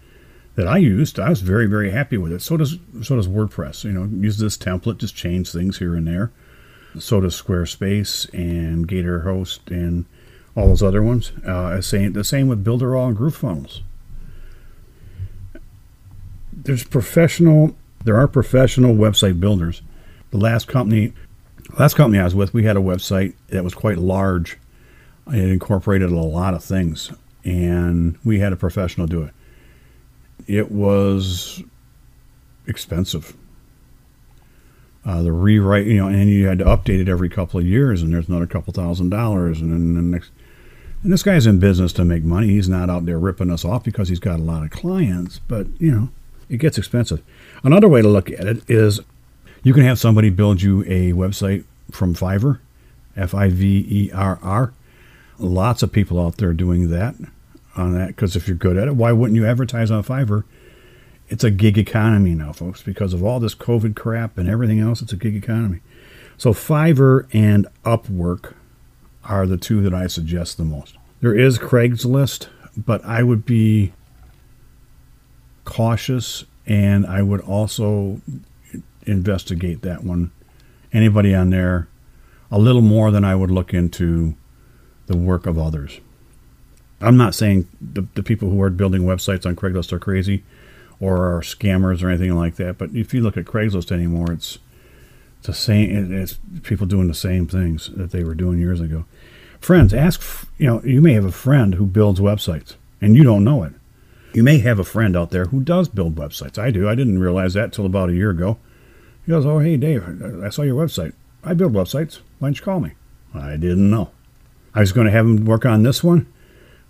that 0.56 0.68
I 0.68 0.78
used. 0.78 1.20
I 1.20 1.30
was 1.30 1.42
very, 1.42 1.66
very 1.66 1.92
happy 1.92 2.18
with 2.18 2.32
it. 2.32 2.42
So 2.42 2.58
does 2.58 2.78
so 3.04 3.16
does 3.16 3.28
WordPress. 3.28 3.84
You 3.84 3.92
know, 3.92 4.06
use 4.22 4.38
this 4.38 4.58
template, 4.58 4.98
just 4.98 5.16
change 5.16 5.52
things 5.52 5.80
here 5.80 5.96
and 5.96 6.08
there. 6.08 6.32
So 7.00 7.22
does 7.22 7.42
Squarespace 7.42 8.32
and 8.34 8.88
GatorHost 8.88 9.68
and 9.68 10.06
all 10.56 10.68
those 10.68 10.84
other 10.84 11.04
ones. 11.04 11.32
Uh, 11.46 11.82
same, 11.82 12.14
the 12.14 12.24
same 12.24 12.48
with 12.48 12.64
Builderall 12.64 13.10
and 13.10 13.18
GrooveFunnels. 13.18 13.82
There's 16.52 16.84
professional. 16.84 17.76
There 18.04 18.16
are 18.16 18.28
professional 18.28 18.96
website 18.96 19.40
builders. 19.40 19.82
The 20.32 20.38
last 20.38 20.68
company, 20.68 21.14
last 21.78 21.96
company 21.96 22.20
I 22.20 22.26
was 22.26 22.36
with, 22.36 22.54
we 22.54 22.64
had 22.64 22.76
a 22.76 22.82
website 22.82 23.34
that 23.50 23.64
was 23.64 23.74
quite 23.74 23.98
large 23.98 24.58
it 25.34 25.50
incorporated 25.50 26.12
a 26.12 26.16
lot 26.16 26.54
of 26.54 26.64
things, 26.64 27.12
and 27.44 28.18
we 28.24 28.40
had 28.40 28.54
a 28.54 28.56
professional 28.56 29.08
do 29.08 29.24
it. 29.24 29.34
It 30.48 30.72
was 30.72 31.62
expensive. 32.66 33.36
Uh, 35.08 35.22
the 35.22 35.32
rewrite, 35.32 35.86
you 35.86 35.96
know, 35.96 36.08
and 36.08 36.30
you 36.30 36.48
had 36.48 36.60
to 36.60 36.66
update 36.66 37.00
it 37.00 37.08
every 37.08 37.30
couple 37.30 37.60
of 37.60 37.66
years, 37.66 38.02
and 38.02 38.14
there's 38.14 38.28
another 38.28 38.46
couple 38.46 38.74
thousand 38.74 39.10
dollars, 39.10 39.62
and 39.62 39.72
then 39.72 39.96
the 39.96 40.02
next. 40.02 40.32
And 41.02 41.14
this 41.14 41.24
guy's 41.24 41.46
in 41.46 41.60
business 41.60 41.94
to 41.94 42.04
make 42.04 42.24
money. 42.24 42.48
He's 42.48 42.68
not 42.68 42.90
out 42.90 43.06
there 43.06 43.18
ripping 43.18 43.50
us 43.50 43.64
off 43.64 43.84
because 43.86 44.10
he's 44.10 44.20
got 44.20 44.40
a 44.40 44.44
lot 44.44 44.64
of 44.64 44.72
clients, 44.72 45.40
but 45.48 45.68
you 45.80 45.92
know, 45.92 46.10
it 46.50 46.58
gets 46.58 46.78
expensive. 46.78 47.24
Another 47.64 47.88
way 47.88 48.02
to 48.02 48.08
look 48.10 48.30
at 48.30 48.46
it 48.46 48.70
is 48.70 49.00
you 49.64 49.74
can 49.74 49.84
have 49.84 49.98
somebody 49.98 50.30
build 50.30 50.62
you 50.62 50.82
a 50.82 51.14
website 51.14 51.64
from 51.92 52.14
Fiverr, 52.14 52.60
F 53.16 53.34
I 53.34 53.48
V 53.48 53.86
E 53.90 54.12
R 54.12 54.40
R, 54.42 54.74
Lots 55.40 55.84
of 55.84 55.92
people 55.92 56.20
out 56.20 56.38
there 56.38 56.54
doing 56.54 56.90
that 56.90 57.16
on 57.76 57.94
that 57.94 58.08
because 58.08 58.36
if 58.36 58.48
you're 58.48 58.58
good 58.58 58.76
at 58.76 58.88
it, 58.88 58.96
why 58.96 59.12
wouldn't 59.12 59.36
you 59.36 59.46
advertise 59.46 59.92
on 59.92 60.04
Fiverr? 60.04 60.44
It's 61.30 61.44
a 61.44 61.52
gig 61.52 61.78
economy 61.78 62.34
now, 62.34 62.54
folks, 62.54 62.82
because 62.82 63.14
of 63.14 63.24
all 63.24 63.40
this 63.40 63.56
COVID 63.56 63.96
crap 63.96 64.38
and 64.38 64.50
everything 64.50 64.80
else. 64.80 65.02
It's 65.02 65.14
a 65.14 65.18
gig 65.18 65.36
economy. 65.36 65.82
So 66.38 66.54
Fiverr 66.54 67.28
and 67.34 67.68
Upwork 67.84 68.54
are 69.26 69.46
the 69.46 69.58
two 69.58 69.82
that 69.82 69.94
I 69.94 70.08
suggest 70.08 70.58
the 70.58 70.64
most. 70.64 70.96
There 71.20 71.38
is 71.38 71.58
Craigslist, 71.58 72.48
but 72.78 73.04
I 73.04 73.24
would 73.24 73.46
be 73.46 73.94
cautious 75.66 76.46
and 76.66 77.06
I 77.06 77.22
would 77.22 77.42
also 77.42 78.22
investigate 79.06 79.82
that 79.82 80.04
one. 80.04 80.32
Anybody 80.94 81.34
on 81.34 81.50
there 81.50 81.88
a 82.50 82.60
little 82.60 82.82
more 82.82 83.12
than 83.12 83.26
I 83.26 83.36
would 83.36 83.52
look 83.52 83.74
into 83.74 84.36
the 85.08 85.18
work 85.18 85.46
of 85.46 85.58
others. 85.58 86.00
I'm 87.02 87.18
not 87.18 87.36
saying 87.36 87.68
the, 87.82 88.06
the 88.16 88.24
people 88.24 88.50
who 88.50 88.62
are 88.62 88.70
building 88.70 89.04
websites 89.04 89.46
on 89.46 89.56
Craigslist 89.56 89.92
are 89.92 90.00
crazy 90.00 90.44
or 91.00 91.36
are 91.36 91.42
scammers 91.42 92.04
or 92.04 92.10
anything 92.10 92.36
like 92.36 92.56
that. 92.56 92.78
But 92.78 92.92
if 92.94 93.14
you 93.14 93.22
look 93.22 93.38
at 93.38 93.46
Craigslist 93.46 93.92
anymore, 93.92 94.32
it's 94.32 94.60
it's 95.38 95.48
the 95.48 95.54
same. 95.54 96.14
It's 96.14 96.40
people 96.64 96.88
doing 96.88 97.08
the 97.08 97.14
same 97.14 97.48
things 97.48 97.90
that 97.96 98.12
they 98.12 98.24
were 98.24 98.36
doing 98.36 98.60
years 98.60 98.82
ago. 98.82 99.06
Friends, 99.60 99.94
ask. 99.94 100.48
You 100.58 100.68
know, 100.68 100.84
you 100.84 101.02
may 101.02 101.14
have 101.14 101.26
a 101.26 101.32
friend 101.32 101.76
who 101.76 101.86
builds 101.86 102.20
websites, 102.20 102.76
and 103.02 103.16
you 103.16 103.24
don't 103.24 103.44
know 103.44 103.64
it. 103.64 103.74
You 104.34 104.44
may 104.44 104.60
have 104.60 104.80
a 104.80 104.84
friend 104.84 105.16
out 105.16 105.32
there 105.32 105.46
who 105.46 105.62
does 105.62 105.88
build 105.88 106.16
websites. 106.16 106.58
I 106.58 106.72
do. 106.72 106.88
I 106.88 106.96
didn't 106.96 107.20
realize 107.20 107.54
that 107.54 107.74
till 107.74 107.86
about 107.86 108.10
a 108.10 108.16
year 108.16 108.32
ago. 108.32 108.58
He 109.26 109.32
goes, 109.32 109.46
"Oh, 109.46 109.60
hey, 109.60 109.78
Dave, 109.78 110.04
I 110.44 110.50
saw 110.50 110.64
your 110.64 110.84
website. 110.84 111.14
I 111.44 111.54
build 111.54 111.74
websites. 111.74 112.20
Why 112.40 112.48
don't 112.48 112.60
you 112.60 112.66
call 112.66 112.80
me?" 112.80 112.92
I 113.34 113.58
didn't 113.58 113.90
know. 113.90 114.10
I 114.74 114.80
was 114.80 114.92
going 114.92 115.06
to 115.06 115.12
have 115.12 115.26
him 115.26 115.46
work 115.46 115.66
on 115.66 115.84
this 115.84 116.04
one, 116.04 116.28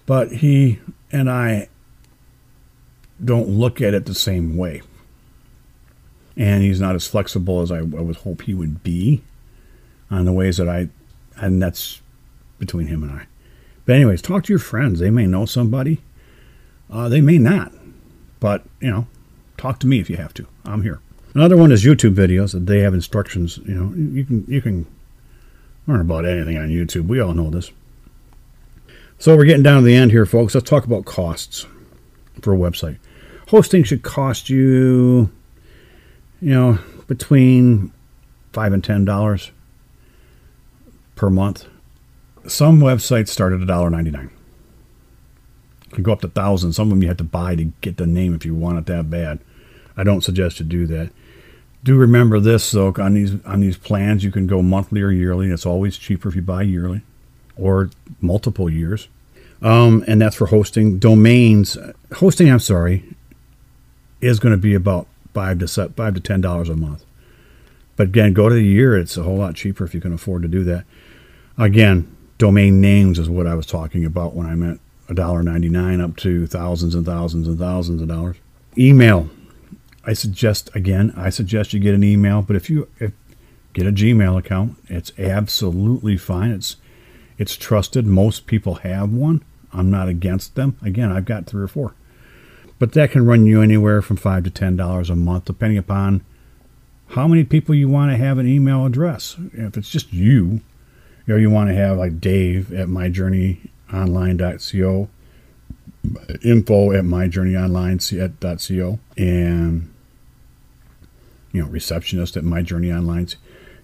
but 0.06 0.32
he 0.32 0.80
and 1.12 1.30
I 1.30 1.70
don't 3.24 3.50
look 3.50 3.82
at 3.82 3.94
it 3.94 4.06
the 4.06 4.16
same 4.16 4.58
way. 4.58 4.82
And 6.36 6.62
he's 6.62 6.80
not 6.80 6.96
as 6.96 7.08
flexible 7.08 7.62
as 7.62 7.72
I, 7.72 7.80
I 7.80 7.82
would 7.82 8.18
hope 8.18 8.44
he 8.44 8.54
would 8.54 8.84
be 8.84 9.24
on 10.12 10.26
the 10.26 10.34
ways 10.34 10.58
that 10.58 10.70
I, 10.70 10.90
and 11.36 11.62
that's 11.62 12.02
between 12.60 12.88
him 12.88 13.04
and 13.04 13.12
I. 13.12 13.28
But, 13.86 13.96
anyways, 13.96 14.22
talk 14.22 14.44
to 14.44 14.54
your 14.54 14.60
friends. 14.60 15.00
They 15.00 15.10
may 15.10 15.26
know 15.26 15.46
somebody, 15.46 16.02
uh, 16.92 17.10
they 17.10 17.22
may 17.22 17.38
not. 17.38 17.72
But, 18.40 18.64
you 18.80 18.92
know, 18.92 19.08
talk 19.58 19.80
to 19.80 19.88
me 19.88 20.00
if 20.00 20.10
you 20.10 20.18
have 20.18 20.34
to. 20.36 20.48
I'm 20.64 20.84
here. 20.84 21.00
Another 21.34 21.58
one 21.58 21.72
is 21.72 21.84
YouTube 21.84 22.16
videos. 22.16 22.54
That 22.54 22.66
they 22.66 22.80
have 22.80 22.94
instructions. 22.94 23.58
You 23.60 23.76
know, 23.76 23.94
you 23.96 24.26
can 24.26 24.46
you 24.48 24.62
can 24.62 24.86
learn 25.86 26.02
about 26.02 26.26
anything 26.26 26.58
on 26.58 26.70
YouTube. 26.70 27.08
We 27.08 27.20
all 27.20 27.34
know 27.34 27.50
this. 27.50 27.72
So 29.20 29.36
we're 29.36 29.46
getting 29.46 29.64
down 29.64 29.82
to 29.82 29.86
the 29.86 29.96
end 29.96 30.12
here, 30.12 30.26
folks. 30.26 30.54
Let's 30.54 30.70
talk 30.70 30.86
about 30.86 31.06
costs 31.06 31.66
for 32.42 32.54
a 32.54 32.58
website. 32.58 32.98
Hosting 33.48 33.84
should 33.84 34.04
cost 34.04 34.50
you, 34.50 35.30
you 36.42 36.54
know, 36.54 36.80
between 37.08 37.92
five 38.54 38.74
and 38.74 38.84
ten 38.84 39.06
dollars 39.06 39.52
per 41.16 41.30
month. 41.30 41.66
Some 42.46 42.80
websites 42.80 43.28
start 43.30 43.52
at 43.52 43.60
$1.99. 43.60 44.30
Can 45.92 46.04
go 46.04 46.14
up 46.14 46.22
to 46.22 46.30
thousands. 46.30 46.78
Some 46.78 46.88
of 46.88 46.90
them 46.92 47.02
you 47.02 47.08
have 47.10 47.18
to 47.18 47.24
buy 47.24 47.56
to 47.56 47.66
get 47.82 47.98
the 47.98 48.08
name 48.08 48.34
if 48.34 48.46
you 48.46 48.56
want 48.56 48.78
it 48.78 48.86
that 48.86 49.10
bad. 49.10 49.40
I 49.98 50.04
don't 50.04 50.24
suggest 50.24 50.60
you 50.60 50.66
do 50.66 50.86
that. 50.88 51.12
Do 51.84 51.96
remember 51.96 52.40
this 52.40 52.70
though, 52.72 52.94
on 52.98 53.14
these 53.14 53.44
on 53.46 53.62
these 53.62 53.78
plans 53.78 54.24
you 54.24 54.32
can 54.32 54.48
go 54.48 54.62
monthly 54.62 55.02
or 55.02 55.12
yearly. 55.12 55.50
It's 55.50 55.66
always 55.66 55.98
cheaper 55.98 56.30
if 56.30 56.36
you 56.36 56.42
buy 56.42 56.64
yearly 56.64 57.02
or 57.56 57.90
multiple 58.22 58.70
years. 58.70 59.08
Um, 59.62 60.04
and 60.08 60.22
that's 60.22 60.36
for 60.36 60.48
hosting 60.48 61.00
domains. 61.00 61.78
Hosting, 62.16 62.50
I'm 62.52 62.60
sorry, 62.60 63.04
is 64.22 64.40
going 64.40 64.54
to 64.54 64.58
be 64.58 64.74
about 64.74 65.08
five 65.34 65.60
to 65.60 65.68
five 65.68 66.14
to 66.14 66.20
ten 66.20 66.42
dollars 66.42 66.70
a 66.70 66.76
month. 66.76 67.04
But 67.96 68.08
again, 68.08 68.34
go 68.34 68.50
to 68.50 68.56
the 68.56 68.64
year; 68.64 68.98
it's 68.98 69.18
a 69.18 69.24
whole 69.24 69.38
lot 69.38 69.56
cheaper 69.56 69.84
if 69.84 69.94
you 69.94 70.02
can 70.02 70.14
afford 70.14 70.42
to 70.44 70.48
do 70.48 70.64
that. 70.64 70.86
Again, 71.58 72.16
domain 72.38 72.82
names 72.82 73.20
is 73.20 73.30
what 73.30 73.48
I 73.48 73.56
was 73.56 73.66
talking 73.66 74.06
about 74.06 74.36
when 74.36 74.46
I 74.46 74.56
meant 74.56 74.80
$1.99 75.10 76.04
up 76.04 76.15
to 76.18 76.46
thousands 76.48 76.94
and 76.94 77.06
thousands 77.06 77.48
and 77.48 77.58
thousands 77.58 78.02
of 78.02 78.08
dollars. 78.08 78.38
Email. 78.78 79.30
I 80.06 80.13
suggest 80.13 80.74
again, 80.74 81.13
I 81.18 81.30
suggest 81.30 81.74
you 81.74 81.80
get 81.80 81.96
an 81.96 82.04
email, 82.04 82.42
but 82.42 82.56
if 82.56 82.70
you 82.70 82.88
if, 83.00 83.12
get 83.74 83.88
a 83.88 83.92
Gmail 83.92 84.38
account, 84.38 84.78
it's 84.88 85.12
absolutely 85.20 86.18
fine. 86.18 86.52
It's 86.52 86.78
it's 87.38 87.56
trusted. 87.56 88.06
Most 88.06 88.48
people 88.48 88.76
have 88.76 89.12
one. 89.12 89.44
I'm 89.74 89.92
not 89.92 90.08
against 90.08 90.56
them. 90.56 90.78
Again, 90.82 91.12
I've 91.12 91.26
got 91.26 91.46
three 91.46 91.63
or 91.63 91.68
four. 91.68 91.94
But 92.80 92.94
that 92.94 93.12
can 93.12 93.25
run 93.25 93.46
you 93.46 93.62
anywhere 93.62 94.02
from 94.02 94.17
five 94.17 94.44
to 94.44 94.50
ten 94.50 94.75
dollars 94.75 95.10
a 95.10 95.15
month, 95.15 95.46
depending 95.46 95.78
upon 95.78 96.25
how 97.10 97.28
many 97.28 97.44
people 97.44 97.73
you 97.73 97.90
want 97.90 98.12
to 98.12 98.17
have 98.17 98.38
an 98.38 98.48
email 98.48 98.86
address. 98.86 99.36
If 99.54 99.78
it's 99.78 99.90
just 99.90 100.13
you, 100.13 100.62
you 101.25 101.34
know, 101.34 101.38
you 101.38 101.50
want 101.50 101.69
to 101.69 101.75
have 101.75 101.98
like 101.98 102.21
Dave 102.21 102.71
at 102.73 102.88
myjourneyonline.co, 102.88 105.10
info 106.44 106.92
at 106.92 107.04
myjourneyonline.co, 107.04 109.00
and 109.17 109.94
you 111.52 111.62
know, 111.62 111.67
receptionist 111.67 112.38
at 112.38 112.44
myjourneyonline. 112.44 113.36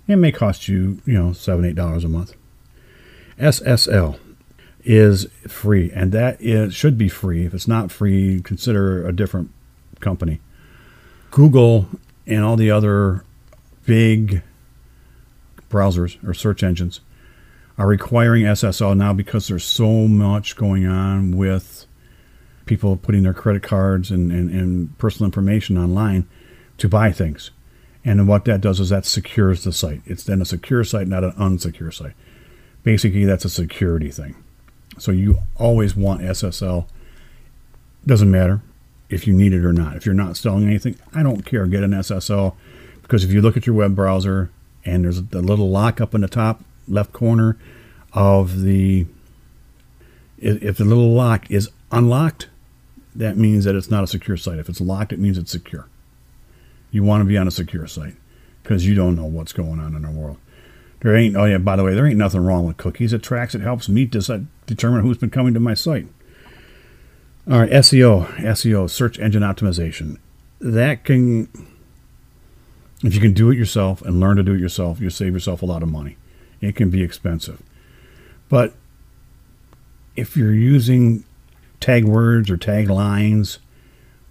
It 0.08 0.18
may 0.18 0.32
cost 0.32 0.68
you, 0.68 1.02
you 1.06 1.14
know, 1.14 1.34
seven, 1.34 1.66
eight 1.66 1.76
dollars 1.76 2.04
a 2.04 2.10
month. 2.10 2.36
SSL 3.39 4.20
is 4.84 5.28
free, 5.48 5.92
and 5.92 6.12
that 6.12 6.42
is, 6.42 6.74
should 6.74 6.98
be 6.98 7.10
free. 7.10 7.46
If 7.46 7.54
it's 7.54 7.68
not 7.68 7.92
free, 7.92 8.42
consider 8.42 9.08
a 9.08 9.14
different 9.14 9.52
company. 10.00 10.42
Google 11.32 11.88
and 12.28 12.44
all 12.44 12.56
the 12.56 12.72
other 12.72 13.24
big 13.86 14.44
browsers 15.70 16.24
or 16.28 16.34
search 16.34 16.64
engines 16.64 17.02
are 17.78 17.88
requiring 17.88 18.44
SSL 18.44 18.96
now 18.96 19.14
because 19.14 19.48
there's 19.48 19.64
so 19.64 20.08
much 20.08 20.56
going 20.56 20.86
on 20.86 21.36
with 21.36 21.86
people 22.66 22.96
putting 22.96 23.24
their 23.24 23.34
credit 23.34 23.64
cards 23.64 24.12
and, 24.12 24.32
and, 24.32 24.50
and 24.52 24.98
personal 24.98 25.26
information 25.26 25.78
online 25.78 26.28
to 26.78 26.88
buy 26.88 27.12
things. 27.12 27.52
And 28.06 28.28
what 28.28 28.46
that 28.46 28.62
does 28.62 28.80
is 28.80 28.90
that 28.90 29.06
secures 29.06 29.64
the 29.64 29.72
site. 29.72 30.02
It's 30.06 30.24
then 30.24 30.42
a 30.42 30.46
secure 30.46 30.84
site, 30.84 31.08
not 31.08 31.24
an 31.24 31.32
unsecure 31.32 31.94
site. 31.94 32.14
Basically, 32.84 33.26
that's 33.26 33.46
a 33.46 33.50
security 33.50 34.12
thing. 34.12 34.36
So 34.98 35.12
you 35.12 35.39
always 35.58 35.96
want 35.96 36.22
SSL. 36.22 36.86
Doesn't 38.06 38.30
matter 38.30 38.62
if 39.10 39.28
you 39.28 39.34
need 39.34 39.54
it 39.54 39.66
or 39.66 39.74
not. 39.74 39.96
If 39.96 40.06
you're 40.06 40.16
not 40.16 40.38
selling 40.38 40.66
anything, 40.66 40.98
I 41.14 41.24
don't 41.24 41.46
care. 41.46 41.66
Get 41.68 41.84
an 41.84 41.91
SSL 41.91 42.56
because 43.02 43.24
if 43.24 43.32
you 43.32 43.41
look 43.41 43.58
at 43.58 43.66
your 43.66 43.76
web 43.76 43.96
browser 43.96 44.50
and 44.86 45.04
there's 45.04 45.20
a 45.20 45.24
little 45.39 45.70
lock 45.70 46.02
up 46.02 46.14
in 46.14 46.22
the 46.22 46.28
top 46.28 46.64
left 46.88 47.14
corner 47.14 47.58
of 48.14 48.62
the 48.62 49.06
if 50.38 50.78
the 50.78 50.84
little 50.84 51.14
lock 51.14 51.50
is 51.50 51.70
unlocked, 51.91 52.50
that 53.16 53.38
means 53.38 53.64
that 53.64 53.76
it's 53.76 53.89
not 53.89 54.04
a 54.04 54.08
secure 54.08 54.36
site. 54.36 54.60
If 54.60 54.68
it's 54.68 54.82
locked, 54.82 55.14
it 55.14 55.20
means 55.20 55.38
it's 55.38 55.52
secure. 55.52 55.88
You 56.91 57.04
want 57.04 57.22
to 57.22 57.26
be 57.26 57.38
on 57.38 57.48
a 57.48 57.52
secure 57.52 57.88
site 57.88 58.16
because 58.62 58.86
you 58.86 58.94
don't 58.94 59.16
know 59.16 59.26
what's 59.26 59.54
going 59.54 59.80
on 59.80 59.96
in 59.96 60.02
the 60.02 60.12
world. 60.12 60.38
There 61.00 61.16
ain't, 61.16 61.36
oh 61.36 61.46
yeah, 61.46 61.58
by 61.58 61.76
the 61.76 61.84
way, 61.84 61.94
there 61.94 62.06
ain't 62.06 62.18
nothing 62.18 62.44
wrong 62.44 62.66
with 62.66 62.78
cookies. 62.78 63.14
It 63.14 63.24
tracks, 63.24 63.56
it 63.56 63.62
helps 63.62 63.88
me 63.88 64.06
decide, 64.06 64.48
determine 64.66 65.01
who's 65.01 65.18
been 65.18 65.30
coming 65.30 65.53
to 65.53 65.59
my 65.59 65.74
site. 65.74 66.07
All 67.49 67.59
right, 67.59 67.70
SEO, 67.70 68.26
SEO, 68.38 68.89
search 68.89 69.20
engine 69.20 69.43
optimization. 69.43 70.18
That 70.61 71.03
can, 71.03 71.49
if 73.03 73.14
you 73.14 73.20
can 73.20 73.34
do 73.34 73.51
it 73.51 73.57
yourself 73.57 74.01
and 74.01 74.20
learn 74.20 74.38
to 74.38 74.43
do 74.43 74.53
it 74.53 74.61
yourself, 74.61 75.01
you 75.01 75.09
save 75.09 75.34
yourself 75.34 75.61
a 75.61 75.66
lot 75.66 75.84
of 75.84 75.89
money. 75.89 76.16
It 76.61 76.76
can 76.78 76.89
be 76.89 77.03
expensive. 77.03 77.61
But 78.47 78.74
if 80.16 80.38
you're 80.38 80.53
using 80.53 81.26
tag 81.82 82.05
words 82.05 82.49
or 82.49 82.55
tag 82.55 82.89
lines 82.89 83.59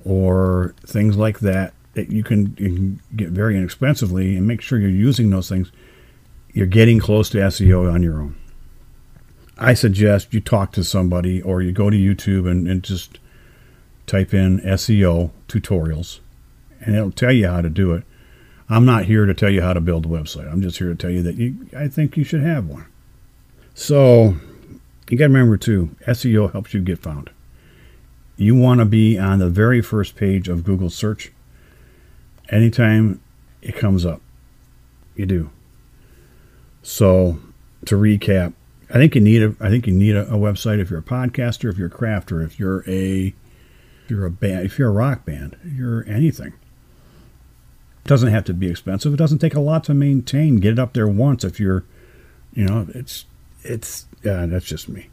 or 0.04 0.74
things 0.86 1.16
like 1.16 1.40
that, 1.40 1.74
that 1.92 2.10
you 2.10 2.24
can, 2.24 2.56
you 2.58 2.74
can 2.74 3.00
get 3.14 3.28
very 3.28 3.58
inexpensively 3.58 4.36
and 4.38 4.46
make 4.46 4.62
sure 4.62 4.78
you're 4.78 4.88
using 4.88 5.28
those 5.28 5.50
things, 5.50 5.70
you're 6.54 6.66
getting 6.66 6.98
close 6.98 7.28
to 7.30 7.38
SEO 7.38 7.92
on 7.92 8.02
your 8.02 8.20
own. 8.22 8.36
I 9.62 9.74
suggest 9.74 10.34
you 10.34 10.40
talk 10.40 10.72
to 10.72 10.82
somebody 10.82 11.40
or 11.40 11.62
you 11.62 11.70
go 11.70 11.88
to 11.88 11.96
YouTube 11.96 12.50
and, 12.50 12.66
and 12.66 12.82
just 12.82 13.20
type 14.06 14.34
in 14.34 14.58
SEO 14.60 15.30
tutorials 15.46 16.18
and 16.80 16.96
it'll 16.96 17.12
tell 17.12 17.30
you 17.30 17.46
how 17.46 17.60
to 17.60 17.70
do 17.70 17.92
it. 17.92 18.02
I'm 18.68 18.84
not 18.84 19.04
here 19.04 19.24
to 19.24 19.34
tell 19.34 19.50
you 19.50 19.62
how 19.62 19.72
to 19.72 19.80
build 19.80 20.06
a 20.06 20.08
website. 20.08 20.50
I'm 20.50 20.62
just 20.62 20.78
here 20.78 20.88
to 20.88 20.96
tell 20.96 21.10
you 21.10 21.22
that 21.22 21.36
you 21.36 21.68
I 21.76 21.86
think 21.86 22.16
you 22.16 22.24
should 22.24 22.42
have 22.42 22.66
one. 22.66 22.86
So 23.74 24.34
you 25.08 25.16
got 25.16 25.26
to 25.26 25.32
remember 25.32 25.56
too, 25.56 25.94
SEO 26.08 26.50
helps 26.50 26.74
you 26.74 26.80
get 26.80 26.98
found. 26.98 27.30
You 28.36 28.56
want 28.56 28.80
to 28.80 28.84
be 28.84 29.16
on 29.16 29.38
the 29.38 29.48
very 29.48 29.80
first 29.80 30.16
page 30.16 30.48
of 30.48 30.64
Google 30.64 30.90
search 30.90 31.30
anytime 32.48 33.20
it 33.60 33.76
comes 33.76 34.04
up. 34.04 34.20
You 35.14 35.26
do. 35.26 35.50
So 36.82 37.38
to 37.84 37.94
recap, 37.94 38.54
I 38.92 38.96
think 38.96 39.14
you 39.14 39.22
need 39.22 39.42
a 39.42 39.56
I 39.58 39.70
think 39.70 39.86
you 39.86 39.94
need 39.94 40.14
a, 40.14 40.26
a, 40.28 40.36
website 40.36 40.78
if 40.78 40.90
you're 40.90 41.00
a 41.00 41.02
podcaster, 41.02 41.70
if 41.70 41.78
you're 41.78 41.88
a 41.88 41.90
crafter, 41.90 42.44
if 42.44 42.60
you're 42.60 42.84
a 42.86 43.34
if 44.04 44.10
you're 44.10 44.26
a 44.26 44.30
band, 44.30 44.66
if 44.66 44.78
you're 44.78 44.90
a 44.90 44.92
rock 44.92 45.24
band, 45.24 45.56
you're 45.64 46.06
anything. 46.06 46.52
It 48.04 48.08
doesn't 48.08 48.30
have 48.30 48.44
to 48.44 48.54
be 48.54 48.68
expensive. 48.68 49.14
It 49.14 49.16
doesn't 49.16 49.38
take 49.38 49.54
a 49.54 49.60
lot 49.60 49.84
to 49.84 49.94
maintain. 49.94 50.56
Get 50.56 50.72
it 50.72 50.78
up 50.78 50.92
there 50.92 51.08
once 51.08 51.42
if 51.42 51.58
you're, 51.58 51.84
you 52.52 52.66
know, 52.66 52.86
it's 52.94 53.24
it's 53.62 54.06
uh, 54.26 54.46
that's 54.46 54.66
just 54.66 54.90
me. 54.90 55.08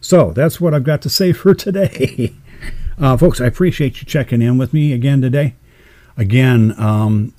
So 0.00 0.32
that's 0.32 0.60
what 0.60 0.74
I've 0.74 0.84
got 0.84 1.02
to 1.02 1.10
say 1.10 1.32
for 1.32 1.54
today, 1.54 2.34
uh, 2.98 3.16
folks. 3.16 3.40
I 3.40 3.46
appreciate 3.46 4.00
you 4.00 4.06
checking 4.06 4.42
in 4.42 4.58
with 4.58 4.74
me 4.74 4.92
again 4.92 5.20
today. 5.20 5.54
Again, 6.16 6.74
um, 6.78 7.32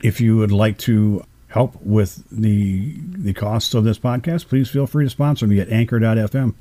if 0.00 0.20
you 0.20 0.36
would 0.36 0.52
like 0.52 0.78
to 0.78 1.24
help 1.50 1.76
with 1.82 2.24
the 2.30 2.94
the 3.00 3.34
costs 3.34 3.74
of 3.74 3.84
this 3.84 3.98
podcast, 3.98 4.48
please 4.48 4.70
feel 4.70 4.86
free 4.86 5.04
to 5.04 5.10
sponsor 5.10 5.46
me 5.46 5.60
at 5.60 5.68
anchor.fm. 5.68 6.54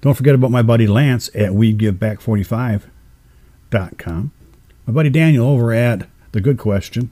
Don't 0.00 0.14
forget 0.14 0.34
about 0.34 0.50
my 0.50 0.62
buddy 0.62 0.86
Lance 0.86 1.28
at 1.34 1.50
wegiveback45.com. 1.50 4.32
My 4.86 4.92
buddy 4.92 5.10
Daniel 5.10 5.46
over 5.46 5.72
at 5.72 6.08
The 6.32 6.40
Good 6.40 6.58
Question. 6.58 7.10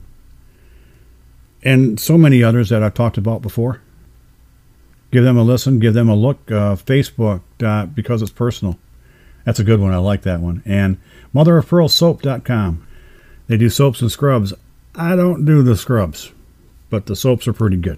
And 1.63 1.97
so 1.99 2.17
many 2.17 2.43
others 2.43 2.69
that 2.69 2.81
I've 2.83 2.93
talked 2.93 3.17
about 3.17 3.41
before. 3.41 3.81
Give 5.11 5.23
them 5.23 5.37
a 5.37 5.43
listen, 5.43 5.79
give 5.79 5.93
them 5.93 6.09
a 6.09 6.15
look. 6.15 6.51
Uh, 6.51 6.75
Facebook, 6.75 7.41
uh, 7.63 7.85
because 7.85 8.21
it's 8.21 8.31
personal. 8.31 8.77
That's 9.45 9.59
a 9.59 9.63
good 9.63 9.79
one. 9.79 9.93
I 9.93 9.97
like 9.97 10.23
that 10.23 10.41
one. 10.41 10.61
And 10.65 10.97
motherofpearlsoap.com. 11.33 12.85
They 13.47 13.55
do 13.57 13.69
soaps 13.69 14.01
and 14.01 14.11
scrubs. 14.11 14.53
I 14.95 15.15
don't 15.15 15.45
do 15.45 15.63
the 15.63 15.77
scrubs 15.77 16.33
but 16.91 17.07
the 17.07 17.15
soaps 17.15 17.47
are 17.47 17.53
pretty 17.53 17.77
good. 17.77 17.97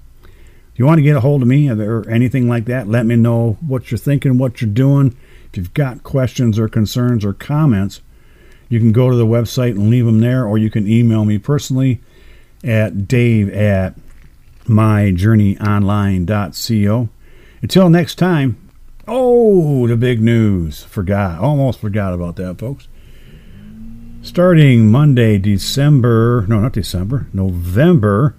If 0.72 0.78
you 0.78 0.86
want 0.86 0.98
to 0.98 1.02
get 1.02 1.16
a 1.16 1.20
hold 1.20 1.42
of 1.42 1.48
me 1.48 1.68
or 1.68 2.08
anything 2.08 2.48
like 2.48 2.66
that, 2.66 2.86
let 2.88 3.04
me 3.04 3.16
know 3.16 3.58
what 3.60 3.90
you're 3.90 3.98
thinking, 3.98 4.38
what 4.38 4.62
you're 4.62 4.70
doing. 4.70 5.14
If 5.50 5.58
you've 5.58 5.74
got 5.74 6.02
questions 6.02 6.58
or 6.58 6.66
concerns 6.68 7.26
or 7.26 7.34
comments, 7.34 8.00
you 8.68 8.78
can 8.78 8.92
go 8.92 9.10
to 9.10 9.16
the 9.16 9.26
website 9.26 9.72
and 9.72 9.90
leave 9.90 10.06
them 10.06 10.20
there, 10.20 10.46
or 10.46 10.56
you 10.56 10.70
can 10.70 10.88
email 10.88 11.26
me 11.26 11.36
personally 11.36 12.00
at 12.64 13.06
dave 13.06 13.52
at 13.52 13.94
myjourneyonline.co. 14.64 17.08
Until 17.60 17.88
next 17.88 18.16
time, 18.16 18.68
oh, 19.06 19.86
the 19.86 19.96
big 19.96 20.20
news. 20.20 20.82
Forgot. 20.84 21.38
Almost 21.40 21.80
forgot 21.80 22.12
about 22.14 22.34
that, 22.36 22.58
folks. 22.58 22.88
Starting 24.22 24.90
Monday, 24.90 25.38
December, 25.38 26.44
no, 26.48 26.60
not 26.60 26.72
December, 26.72 27.28
November 27.32 28.34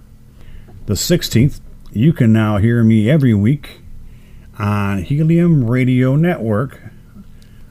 the 0.86 0.94
16th, 0.94 1.60
you 1.92 2.12
can 2.12 2.32
now 2.32 2.58
hear 2.58 2.84
me 2.84 3.08
every 3.08 3.34
week 3.34 3.80
on 4.58 5.02
Helium 5.02 5.66
Radio 5.66 6.16
Network 6.16 6.80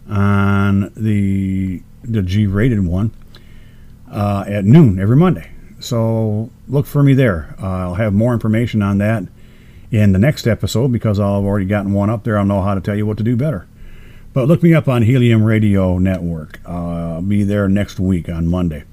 on 0.10 0.92
the 0.96 1.82
the 2.04 2.22
G 2.22 2.46
rated 2.46 2.86
one 2.86 3.12
uh, 4.12 4.44
at 4.48 4.66
noon 4.66 5.00
every 5.00 5.16
Monday. 5.16 5.53
So 5.84 6.50
look 6.70 6.86
for 6.86 7.04
me 7.04 7.14
there. 7.14 7.56
Uh, 7.62 7.66
I'll 7.66 7.96
have 7.96 8.14
more 8.14 8.34
information 8.34 8.82
on 8.82 9.00
that 9.00 9.26
in 9.92 10.14
the 10.14 10.20
next 10.20 10.48
episode 10.48 10.94
because 10.94 11.20
I've 11.20 11.44
already 11.44 11.66
gotten 11.66 11.92
one 11.92 12.10
up 12.10 12.24
there. 12.24 12.38
I'll 12.38 12.46
know 12.46 12.62
how 12.62 12.74
to 12.74 12.80
tell 12.80 12.96
you 12.96 13.06
what 13.06 13.18
to 13.18 13.24
do 13.24 13.36
better. 13.36 13.68
But 14.32 14.48
look 14.48 14.64
me 14.64 14.74
up 14.74 14.88
on 14.88 15.02
Helium 15.02 15.44
Radio 15.44 15.98
Network. 15.98 16.62
Uh, 16.66 17.16
I'll 17.16 17.22
be 17.22 17.44
there 17.44 17.68
next 17.68 18.00
week 18.00 18.30
on 18.30 18.48
Monday. 18.48 18.86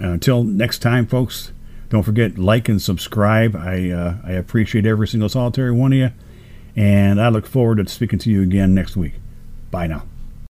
Uh, 0.00 0.08
until 0.08 0.42
next 0.42 0.80
time, 0.80 1.06
folks, 1.06 1.52
don't 1.90 2.02
forget 2.02 2.36
like 2.36 2.68
and 2.68 2.82
subscribe. 2.82 3.54
I 3.54 3.90
uh, 3.90 4.16
I 4.24 4.32
appreciate 4.32 4.84
every 4.84 5.06
single 5.06 5.28
solitary 5.28 5.72
one 5.72 5.92
of 5.92 5.98
you, 5.98 6.10
and 6.74 7.22
I 7.22 7.28
look 7.28 7.46
forward 7.46 7.78
to 7.78 7.88
speaking 7.88 8.18
to 8.18 8.30
you 8.30 8.42
again 8.42 8.74
next 8.74 8.96
week. 8.96 9.14
Bye 9.70 9.86
now. 9.86 10.02